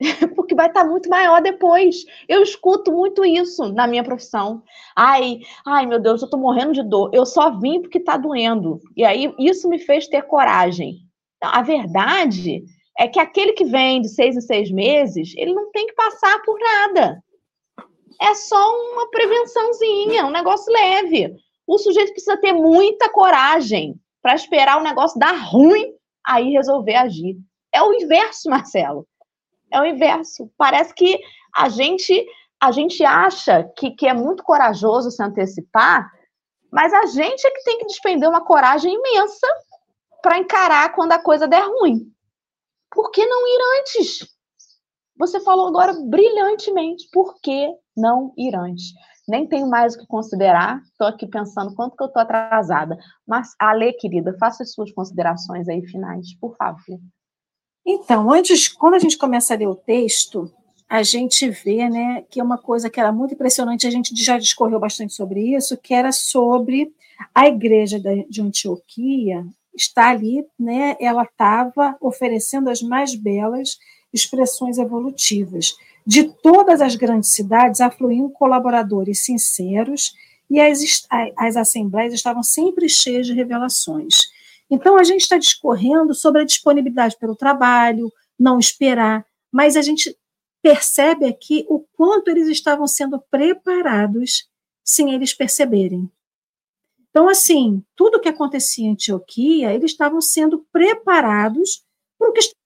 [0.34, 2.04] Porque vai estar muito maior depois.
[2.28, 4.62] Eu escuto muito isso na minha profissão.
[4.96, 7.10] Ai, ai, meu Deus, eu estou morrendo de dor.
[7.12, 8.80] Eu só vim porque está doendo.
[8.96, 10.98] E aí, isso me fez ter coragem.
[11.40, 12.64] A verdade
[12.98, 16.40] é que aquele que vem de seis em seis meses, ele não tem que passar
[16.42, 17.22] por nada.
[18.20, 21.34] É só uma prevençãozinha, um negócio leve.
[21.66, 25.92] O sujeito precisa ter muita coragem para esperar o negócio dar ruim,
[26.24, 27.36] aí resolver agir.
[27.72, 29.06] É o inverso, Marcelo.
[29.70, 30.50] É o inverso.
[30.56, 31.18] Parece que
[31.54, 32.26] a gente
[32.60, 36.08] a gente acha que, que é muito corajoso se antecipar,
[36.70, 39.46] mas a gente é que tem que despender uma coragem imensa
[40.22, 42.11] para encarar quando a coisa der ruim.
[42.92, 44.28] Por que não ir antes?
[45.18, 47.08] Você falou agora brilhantemente.
[47.12, 48.92] Por que não ir antes?
[49.26, 50.82] Nem tenho mais o que considerar.
[50.82, 52.96] Estou aqui pensando quanto que eu estou atrasada.
[53.26, 56.98] Mas, Ale, querida, faça as suas considerações aí finais, por favor.
[57.86, 60.52] Então, antes, quando a gente começa a ler o texto,
[60.88, 64.38] a gente vê né, que é uma coisa que era muito impressionante, a gente já
[64.38, 66.94] discorreu bastante sobre isso, que era sobre
[67.34, 73.78] a igreja de Antioquia está ali, né, ela estava oferecendo as mais belas
[74.12, 75.74] expressões evolutivas.
[76.06, 80.12] De todas as grandes cidades afluíam colaboradores sinceros
[80.50, 80.80] e as,
[81.36, 84.20] as assembleias estavam sempre cheias de revelações.
[84.70, 90.16] Então, a gente está discorrendo sobre a disponibilidade pelo trabalho, não esperar, mas a gente
[90.62, 94.48] percebe aqui o quanto eles estavam sendo preparados
[94.84, 96.10] sem eles perceberem.
[97.12, 101.84] Então, assim, tudo que acontecia em Antioquia, eles estavam sendo preparados
[102.18, 102.56] para o que estava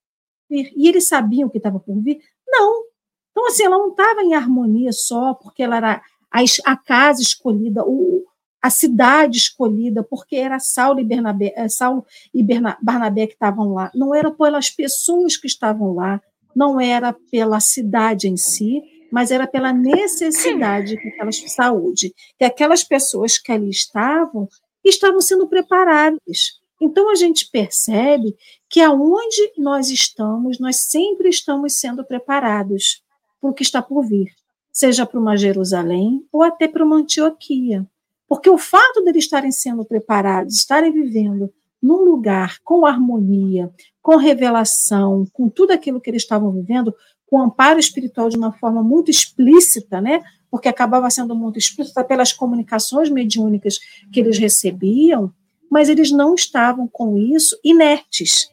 [0.49, 0.72] por vir.
[0.76, 2.20] E eles sabiam o que estava por vir?
[2.47, 2.84] Não.
[3.32, 7.84] Então, assim, ela não estava em harmonia só porque ela era a, a casa escolhida,
[7.84, 8.24] o,
[8.62, 12.42] a cidade escolhida, porque era Saulo e Bernabé, eh, Saulo e
[12.80, 16.20] Barnabé que estavam lá, não era pelas pessoas que estavam lá,
[16.55, 22.84] não era pela cidade em si, mas era pela necessidade que aquelas saúde, que aquelas
[22.84, 24.48] pessoas que ali estavam
[24.84, 26.61] estavam sendo preparadas.
[26.80, 28.36] Então a gente percebe
[28.68, 33.02] que aonde nós estamos, nós sempre estamos sendo preparados
[33.40, 34.28] para o que está por vir,
[34.72, 37.86] seja para uma Jerusalém ou até para uma Antioquia.
[38.28, 43.70] Porque o fato de eles estarem sendo preparados, estarem vivendo num lugar com harmonia,
[44.02, 46.94] com revelação, com tudo aquilo que eles estavam vivendo,
[47.26, 50.22] com amparo espiritual de uma forma muito explícita, né?
[50.50, 53.78] Porque acabava sendo muito explícita pelas comunicações mediúnicas
[54.12, 55.32] que eles recebiam,
[55.70, 58.48] mas eles não estavam com isso inertes.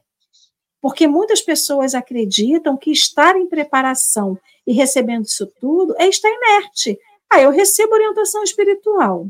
[0.82, 7.00] Porque muitas pessoas acreditam que estar em preparação e recebendo isso tudo é estar inerte.
[7.32, 9.28] Ah, eu recebo orientação espiritual.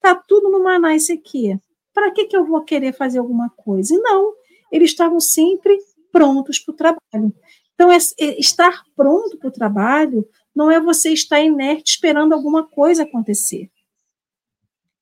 [0.00, 1.58] Tá tudo no maná isso aqui.
[1.92, 3.94] Para que, que eu vou querer fazer alguma coisa?
[3.94, 4.32] E não,
[4.70, 5.78] eles estavam sempre
[6.10, 7.34] prontos para o trabalho.
[7.82, 10.24] Então, é, é, estar pronto para o trabalho
[10.54, 13.68] não é você estar inerte esperando alguma coisa acontecer.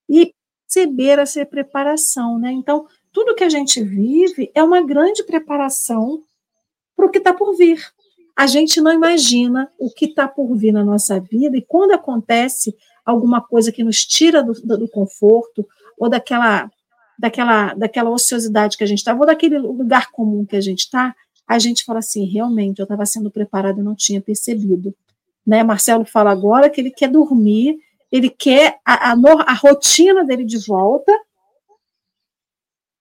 [0.08, 0.32] E
[0.66, 2.50] perceber essa preparação, né?
[2.52, 6.22] Então, tudo que a gente vive é uma grande preparação
[6.96, 7.86] para o que está por vir.
[8.34, 12.74] A gente não imagina o que está por vir na nossa vida, e quando acontece
[13.04, 15.68] alguma coisa que nos tira do, do conforto,
[15.98, 16.70] ou daquela,
[17.18, 21.14] daquela, daquela ociosidade que a gente está, ou daquele lugar comum que a gente está,
[21.50, 24.94] a gente fala assim, realmente, eu estava sendo preparado e não tinha percebido.
[25.44, 25.64] Né?
[25.64, 27.76] Marcelo fala agora que ele quer dormir,
[28.12, 29.16] ele quer a, a,
[29.48, 31.12] a rotina dele de volta,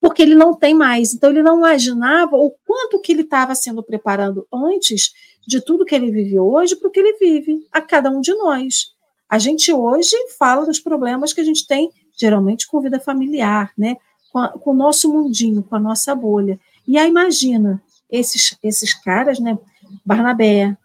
[0.02, 1.14] porque ele não tem mais.
[1.14, 5.14] Então, ele não imaginava o quanto que ele estava sendo preparando antes
[5.45, 8.34] de tudo que ele vive hoje para o que ele vive, a cada um de
[8.34, 8.95] nós.
[9.30, 13.97] A gente hoje fala dos problemas que a gente tem, geralmente com vida familiar, né?
[14.32, 16.60] com, a, com o nosso mundinho, com a nossa bolha.
[16.88, 17.80] E aí, imagina,
[18.10, 19.57] esses, esses caras, né,
[20.05, 20.76] Barnabé,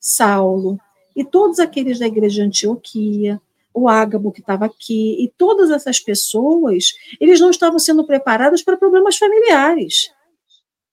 [0.00, 0.78] Saulo,
[1.14, 3.40] e todos aqueles da igreja de Antioquia,
[3.74, 8.76] o Ágabo que estava aqui, e todas essas pessoas, eles não estavam sendo preparados para
[8.76, 10.10] problemas familiares.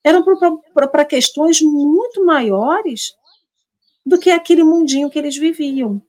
[0.02, 0.24] Eram
[0.74, 3.14] para questões muito maiores
[4.04, 6.00] do que aquele mundinho que eles viviam.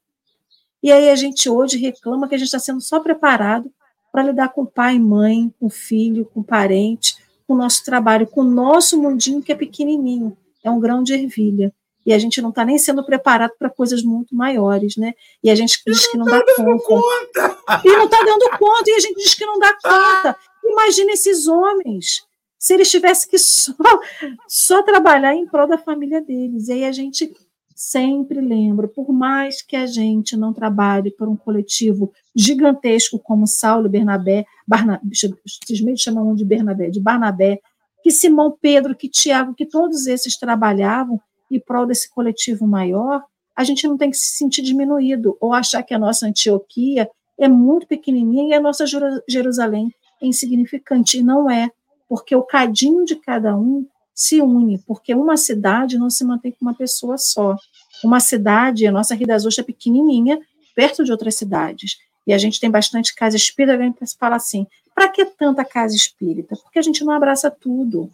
[0.82, 3.72] E aí a gente hoje reclama que a gente está sendo só preparado
[4.12, 7.16] para lidar com pai, mãe, com filho, com parente,
[7.52, 11.14] com o nosso trabalho, com o nosso mundinho que é pequenininho, é um grão de
[11.14, 11.74] ervilha.
[12.06, 15.14] E a gente não está nem sendo preparado para coisas muito maiores, né?
[15.44, 16.86] E a gente diz que não, dá conta.
[16.86, 17.82] conta.
[17.84, 20.38] E não está dando conta, e a gente diz que não dá conta.
[20.64, 22.24] Imagina esses homens,
[22.58, 23.74] se eles tivessem que só,
[24.48, 26.70] só trabalhar em prol da família deles.
[26.70, 27.36] E aí a gente
[27.76, 33.90] sempre lembra, por mais que a gente não trabalhe por um coletivo gigantesco como Saulo
[33.90, 35.02] Bernabé, Barnabé,
[35.66, 37.60] cismei de chamar um de Bernabé, de Barnabé,
[38.04, 41.20] que Simão Pedro, que Tiago, que todos esses trabalhavam
[41.50, 43.24] em prol desse coletivo maior,
[43.56, 47.48] a gente não tem que se sentir diminuído ou achar que a nossa Antioquia é
[47.48, 48.86] muito pequenininha e a nossa
[49.28, 51.20] Jerusalém é insignificante.
[51.20, 51.70] E não é,
[52.08, 56.66] porque o cadinho de cada um se une, porque uma cidade não se mantém com
[56.66, 57.56] uma pessoa só.
[58.04, 60.40] Uma cidade, a nossa Rio das Ostras é pequenininha,
[60.76, 61.98] perto de outras cidades.
[62.34, 66.56] A gente tem bastante casa espírita, a gente fala assim, para que tanta casa espírita?
[66.56, 68.10] Porque a gente não abraça tudo,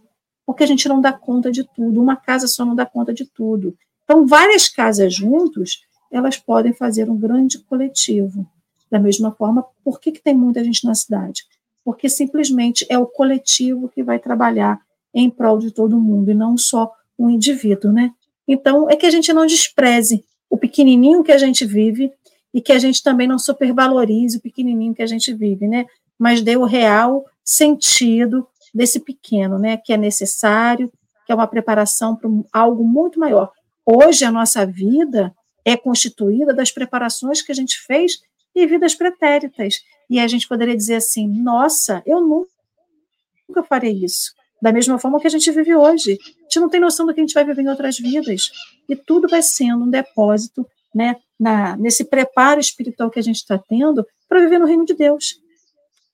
[0.45, 3.25] porque a gente não dá conta de tudo, uma casa só não dá conta de
[3.25, 3.75] tudo.
[4.03, 8.47] Então, várias casas juntos, elas podem fazer um grande coletivo.
[8.89, 11.43] Da mesma forma, por que, que tem muita gente na cidade?
[11.87, 14.77] porque simplesmente é o coletivo que vai trabalhar
[15.13, 18.11] em prol de todo mundo e não só um indivíduo, né?
[18.45, 22.11] Então, é que a gente não despreze o pequenininho que a gente vive
[22.53, 25.85] e que a gente também não supervalorize o pequenininho que a gente vive, né?
[26.17, 29.77] Mas dê o real sentido desse pequeno, né?
[29.77, 30.91] Que é necessário,
[31.25, 33.51] que é uma preparação para algo muito maior.
[33.85, 35.33] Hoje a nossa vida
[35.63, 38.19] é constituída das preparações que a gente fez
[38.55, 39.81] em vidas pretéritas.
[40.09, 44.33] E a gente poderia dizer assim: nossa, eu nunca farei isso.
[44.61, 46.17] Da mesma forma que a gente vive hoje.
[46.39, 48.49] A gente não tem noção do que a gente vai viver em outras vidas.
[48.89, 50.65] E tudo vai sendo um depósito,
[50.97, 54.95] né, na, nesse preparo espiritual que a gente está tendo para viver no reino de
[54.95, 55.39] Deus.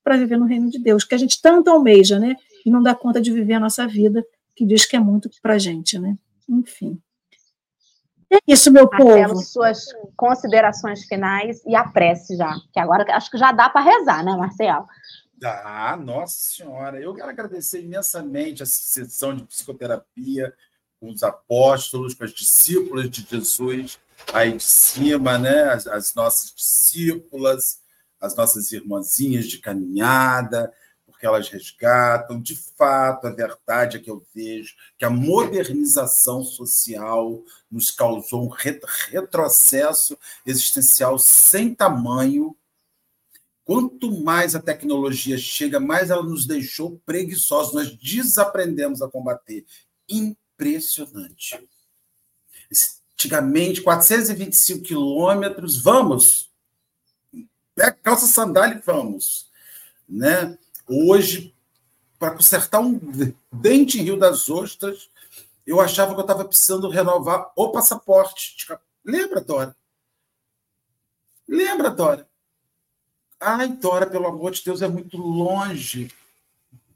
[0.04, 2.36] Para viver no reino de Deus, que a gente tanto almeja, né?
[2.66, 4.22] E não dá conta de viver a nossa vida,
[4.54, 6.18] que diz que é muito para a gente, né?
[6.50, 7.02] Enfim.
[8.30, 9.46] É isso, meu Marcelo, povo.
[9.46, 9.86] suas
[10.18, 14.36] considerações finais e a prece já, que agora acho que já dá para rezar, né,
[14.36, 14.86] Marcelo?
[15.42, 20.54] Ah, nossa senhora, eu quero agradecer imensamente a sessão de psicoterapia
[21.00, 24.00] com os apóstolos, com as discípulas de Jesus
[24.32, 25.64] aí de cima, né?
[25.66, 27.82] As, as nossas discípulas,
[28.20, 30.72] as nossas irmãzinhas de caminhada,
[31.06, 37.44] porque elas resgatam, de fato, a verdade é que eu vejo que a modernização social
[37.70, 42.56] nos causou um retrocesso existencial sem tamanho
[43.66, 47.74] Quanto mais a tecnologia chega, mais ela nos deixou preguiçosos.
[47.74, 49.66] Nós desaprendemos a combater.
[50.10, 51.58] Impressionante.
[53.24, 56.52] Antigamente, 425 quilômetros, vamos.
[57.74, 59.50] Pega calça sandália e vamos.
[60.08, 60.58] Né?
[60.86, 61.56] Hoje,
[62.20, 63.00] para consertar um
[63.50, 65.10] dente em Rio das Ostras,
[65.66, 68.58] eu achava que eu estava precisando renovar o passaporte.
[69.06, 69.74] Lembra, Dora?
[71.48, 72.28] Lembra, Dora?
[73.40, 76.12] Ai, Dora, pelo amor de Deus, é muito longe.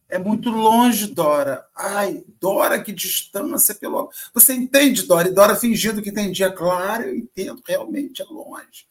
[0.09, 1.67] É muito longe, Dora.
[1.75, 5.27] Ai, Dora, que distância, pelo Você entende, Dora?
[5.27, 6.51] E Dora fingindo que entendia.
[6.51, 8.87] Claro, eu entendo, realmente é longe.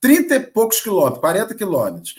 [0.00, 2.14] Trinta e poucos quilômetros, 40 quilômetros.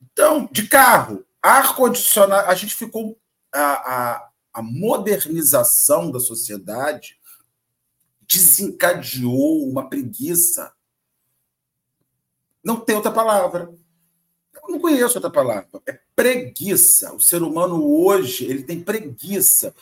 [0.00, 3.18] Então, de carro, ar-condicionado, a gente ficou.
[3.52, 7.18] A, a, a modernização da sociedade
[8.26, 10.72] desencadeou uma preguiça.
[12.64, 13.72] Não tem outra palavra
[14.68, 15.68] não conheço outra palavra.
[15.86, 17.12] É preguiça.
[17.14, 19.74] O ser humano hoje ele tem preguiça.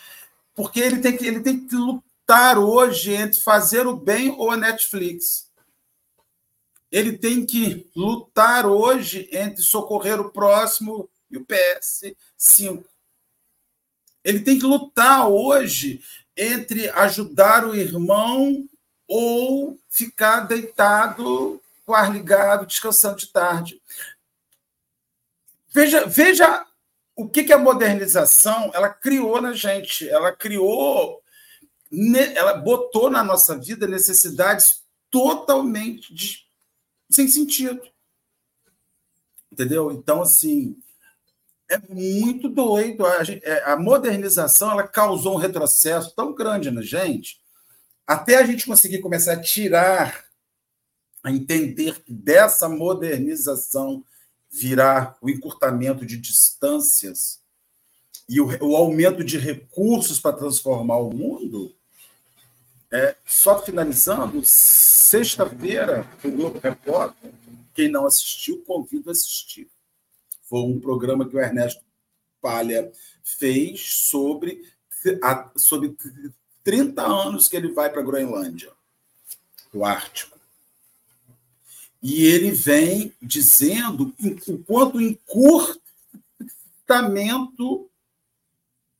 [0.54, 4.56] Porque ele tem que, ele tem que lutar hoje entre fazer o bem ou a
[4.56, 5.50] Netflix.
[6.90, 12.84] Ele tem que lutar hoje entre socorrer o próximo e o PS5.
[14.22, 16.02] Ele tem que lutar hoje
[16.36, 18.68] entre ajudar o irmão
[19.08, 23.80] ou ficar deitado, com ar ligado, descansando de tarde.
[25.72, 26.66] Veja, veja
[27.16, 30.08] o que, que a modernização ela criou na gente.
[30.08, 31.22] Ela criou,
[32.34, 36.38] ela botou na nossa vida necessidades totalmente de,
[37.10, 37.80] sem sentido.
[39.50, 39.92] Entendeu?
[39.92, 40.76] Então, assim,
[41.68, 43.06] é muito doido.
[43.06, 47.40] A, é, a modernização ela causou um retrocesso tão grande na gente,
[48.06, 50.24] até a gente conseguir começar a tirar,
[51.22, 54.04] a entender que dessa modernização
[54.52, 57.40] virá o encurtamento de distâncias
[58.28, 61.74] e o, o aumento de recursos para transformar o mundo,
[62.90, 67.32] é, só finalizando, sexta-feira, o Globo Repórter,
[67.74, 69.68] quem não assistiu, convido a assistir.
[70.42, 71.82] Foi um programa que o Ernesto
[72.40, 72.92] Palha
[73.24, 74.62] fez sobre,
[75.56, 75.96] sobre
[76.62, 78.70] 30 anos que ele vai para a Groenlândia,
[79.72, 80.31] o Ártico.
[82.02, 84.12] E ele vem dizendo
[84.48, 87.88] o quanto o encurtamento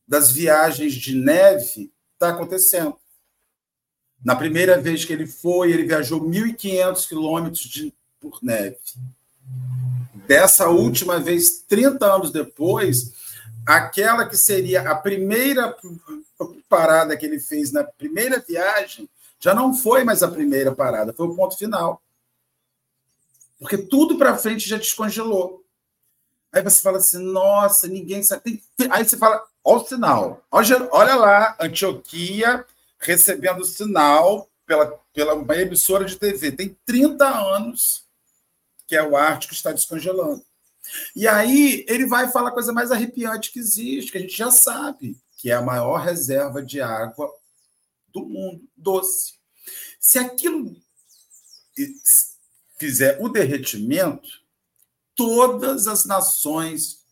[0.07, 2.96] das viagens de neve está acontecendo.
[4.24, 7.90] Na primeira vez que ele foi, ele viajou 1.500 quilômetros
[8.20, 8.78] por neve.
[10.26, 13.14] Dessa última vez, 30 anos depois,
[13.66, 15.76] aquela que seria a primeira
[16.68, 21.26] parada que ele fez na primeira viagem, já não foi mais a primeira parada, foi
[21.26, 22.00] o ponto final.
[23.62, 25.64] Porque tudo para frente já descongelou.
[26.52, 28.60] Aí você fala assim, nossa, ninguém sabe.
[28.90, 30.44] Aí você fala, olha o sinal.
[30.50, 32.66] Olha lá, Antioquia
[32.98, 36.50] recebendo sinal pela, pela uma emissora de TV.
[36.50, 38.04] Tem 30 anos
[38.84, 40.44] que é o Ártico está descongelando.
[41.14, 44.50] E aí ele vai falar a coisa mais arrepiante que existe, que a gente já
[44.50, 47.32] sabe, que é a maior reserva de água
[48.12, 49.34] do mundo, doce.
[49.98, 50.76] Se aquilo
[52.83, 54.28] fizer o derretimento,
[55.14, 57.07] todas as nações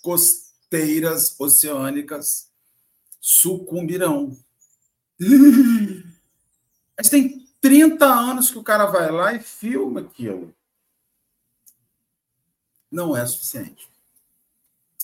[0.00, 2.48] costeiras oceânicas
[3.20, 4.38] sucumbirão.
[6.96, 10.54] Mas tem 30 anos que o cara vai lá e filma aquilo.
[12.88, 13.90] Não é suficiente.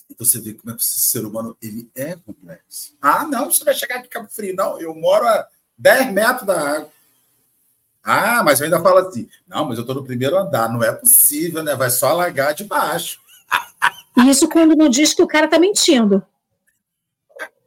[0.09, 2.95] Então você vê como é que o ser humano ele é complexo.
[3.01, 4.55] Ah, não, você vai chegar em Cabo Frio.
[4.55, 5.45] Não, eu moro a
[5.77, 6.98] 10 metros da água.
[8.03, 9.27] Ah, mas eu ainda falo assim.
[9.47, 10.71] Não, mas eu estou no primeiro andar.
[10.71, 11.75] Não é possível, né?
[11.75, 13.19] Vai só alagar de baixo.
[14.27, 16.23] Isso quando não diz que o cara está mentindo.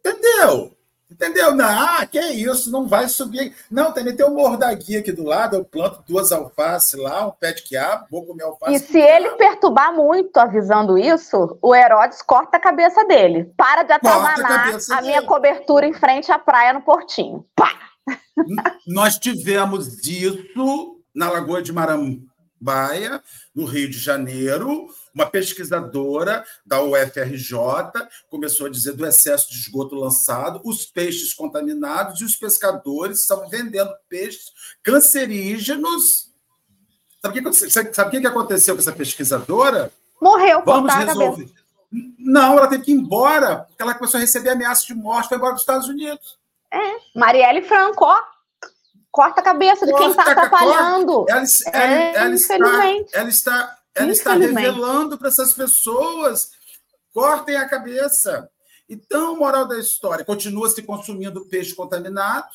[0.01, 0.72] Entendeu?
[1.11, 1.55] Entendeu?
[1.55, 3.55] Não, ah, que isso, não vai subir.
[3.70, 7.26] Não, também tem o morro da guia aqui do lado, eu planto duas alfaces lá,
[7.26, 8.74] um pé de quiabo, vou comer alface.
[8.74, 13.53] E se ele perturbar muito avisando isso, o Herodes corta a cabeça dele.
[13.57, 17.47] Para de atamanar a, a minha cobertura em frente à praia no Portinho.
[17.55, 17.91] Pá!
[18.86, 23.22] Nós tivemos isso na Lagoa de Marambaia,
[23.55, 27.55] no Rio de Janeiro, uma pesquisadora da UFRJ
[28.30, 33.48] começou a dizer do excesso de esgoto lançado, os peixes contaminados e os pescadores estão
[33.48, 36.30] vendendo peixes cancerígenos.
[37.20, 39.92] Sabe o que, que aconteceu com essa pesquisadora?
[40.20, 41.50] Morreu, Vamos resolver.
[42.18, 45.36] Não, ela teve que ir embora, porque ela começou a receber ameaças de morte, foi
[45.36, 46.38] embora para os Estados Unidos.
[46.72, 48.18] É, Marielle Franco, ó,
[49.10, 51.26] corta a cabeça de quem está atrapalhando.
[51.28, 52.54] Ela, ela, é, ela, está,
[53.12, 56.52] ela está ela está revelando para essas pessoas:
[57.12, 58.50] cortem a cabeça.
[58.88, 62.48] Então, moral da história: continua se consumindo peixe contaminado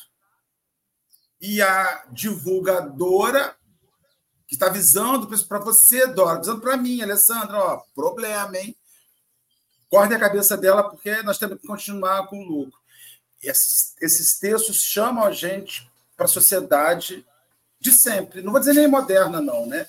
[1.40, 3.56] e a divulgadora
[4.46, 8.74] que está avisando para você, Dora, avisando para mim, Alessandra, ó, problema, hein?
[9.90, 12.78] Cortem a cabeça dela porque nós temos que continuar com o lucro.
[13.42, 17.24] Esses, esses textos chamam a gente para a sociedade
[17.80, 18.42] de sempre.
[18.42, 19.86] Não vou dizer nem moderna, não, né?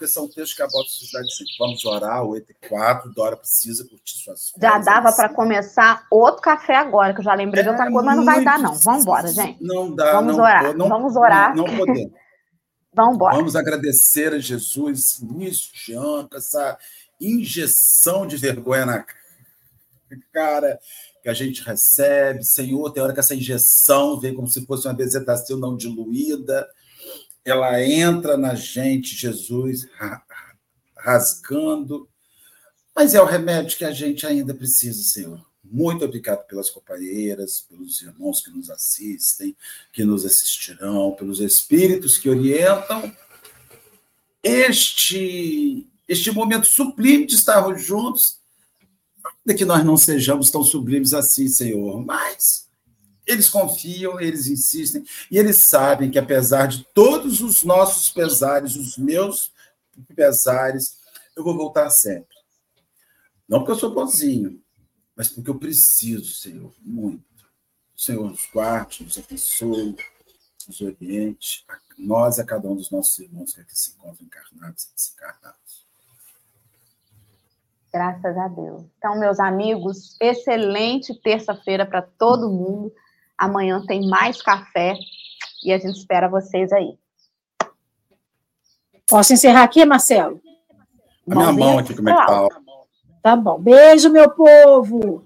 [0.00, 1.52] porque são textos que abordam a sociedade sempre.
[1.58, 7.12] Vamos orar, o ET4, Dora precisa curtir suas Já dava para começar outro café agora,
[7.12, 8.74] que eu já lembrei é de outra coisa, mas não vai dar, não.
[8.76, 9.62] Vamos embora, gente.
[9.62, 10.12] Não dá.
[10.12, 10.74] Vamos não, orar.
[10.74, 11.54] Não, Vamos orar.
[11.54, 12.12] Não, não podemos.
[12.94, 13.36] Vamos embora.
[13.36, 16.78] Vamos agradecer a Jesus início de ano, essa
[17.20, 19.04] injeção de vergonha na
[20.32, 20.80] cara
[21.22, 22.44] que a gente recebe.
[22.44, 26.66] Senhor, tem hora que essa injeção vem como se fosse uma bezetacil não diluída
[27.44, 29.86] ela entra na gente, Jesus,
[30.96, 32.08] rasgando.
[32.94, 35.44] Mas é o remédio que a gente ainda precisa, Senhor.
[35.64, 39.56] Muito obrigado pelas companheiras, pelos irmãos que nos assistem,
[39.92, 43.14] que nos assistirão, pelos espíritos que orientam
[44.42, 48.39] este, este momento sublime de estarmos juntos,
[49.46, 52.68] ainda que nós não sejamos tão sublimes assim, Senhor, mas
[53.26, 58.96] eles confiam, eles insistem, e eles sabem que, apesar de todos os nossos pesares, os
[58.96, 59.52] meus
[60.14, 60.98] pesares,
[61.36, 62.36] eu vou voltar sempre.
[63.48, 64.62] Não porque eu sou bonzinho,
[65.14, 67.24] mas porque eu preciso, Senhor, muito.
[67.94, 69.96] O Senhor nos guarde, nos abençoe,
[70.66, 74.26] nos oriente, a nós e a cada um dos nossos irmãos que aqui se encontram
[74.26, 75.89] encarnados e desencarnados.
[77.92, 78.82] Graças a Deus.
[78.98, 82.92] Então, meus amigos, excelente terça-feira para todo mundo.
[83.36, 84.94] Amanhã tem mais café
[85.64, 86.96] e a gente espera vocês aí.
[89.08, 90.40] Posso encerrar aqui, Marcelo?
[91.28, 92.48] A minha mão aqui, como é que tá?
[93.22, 93.58] Tá bom.
[93.58, 95.24] Beijo, meu povo!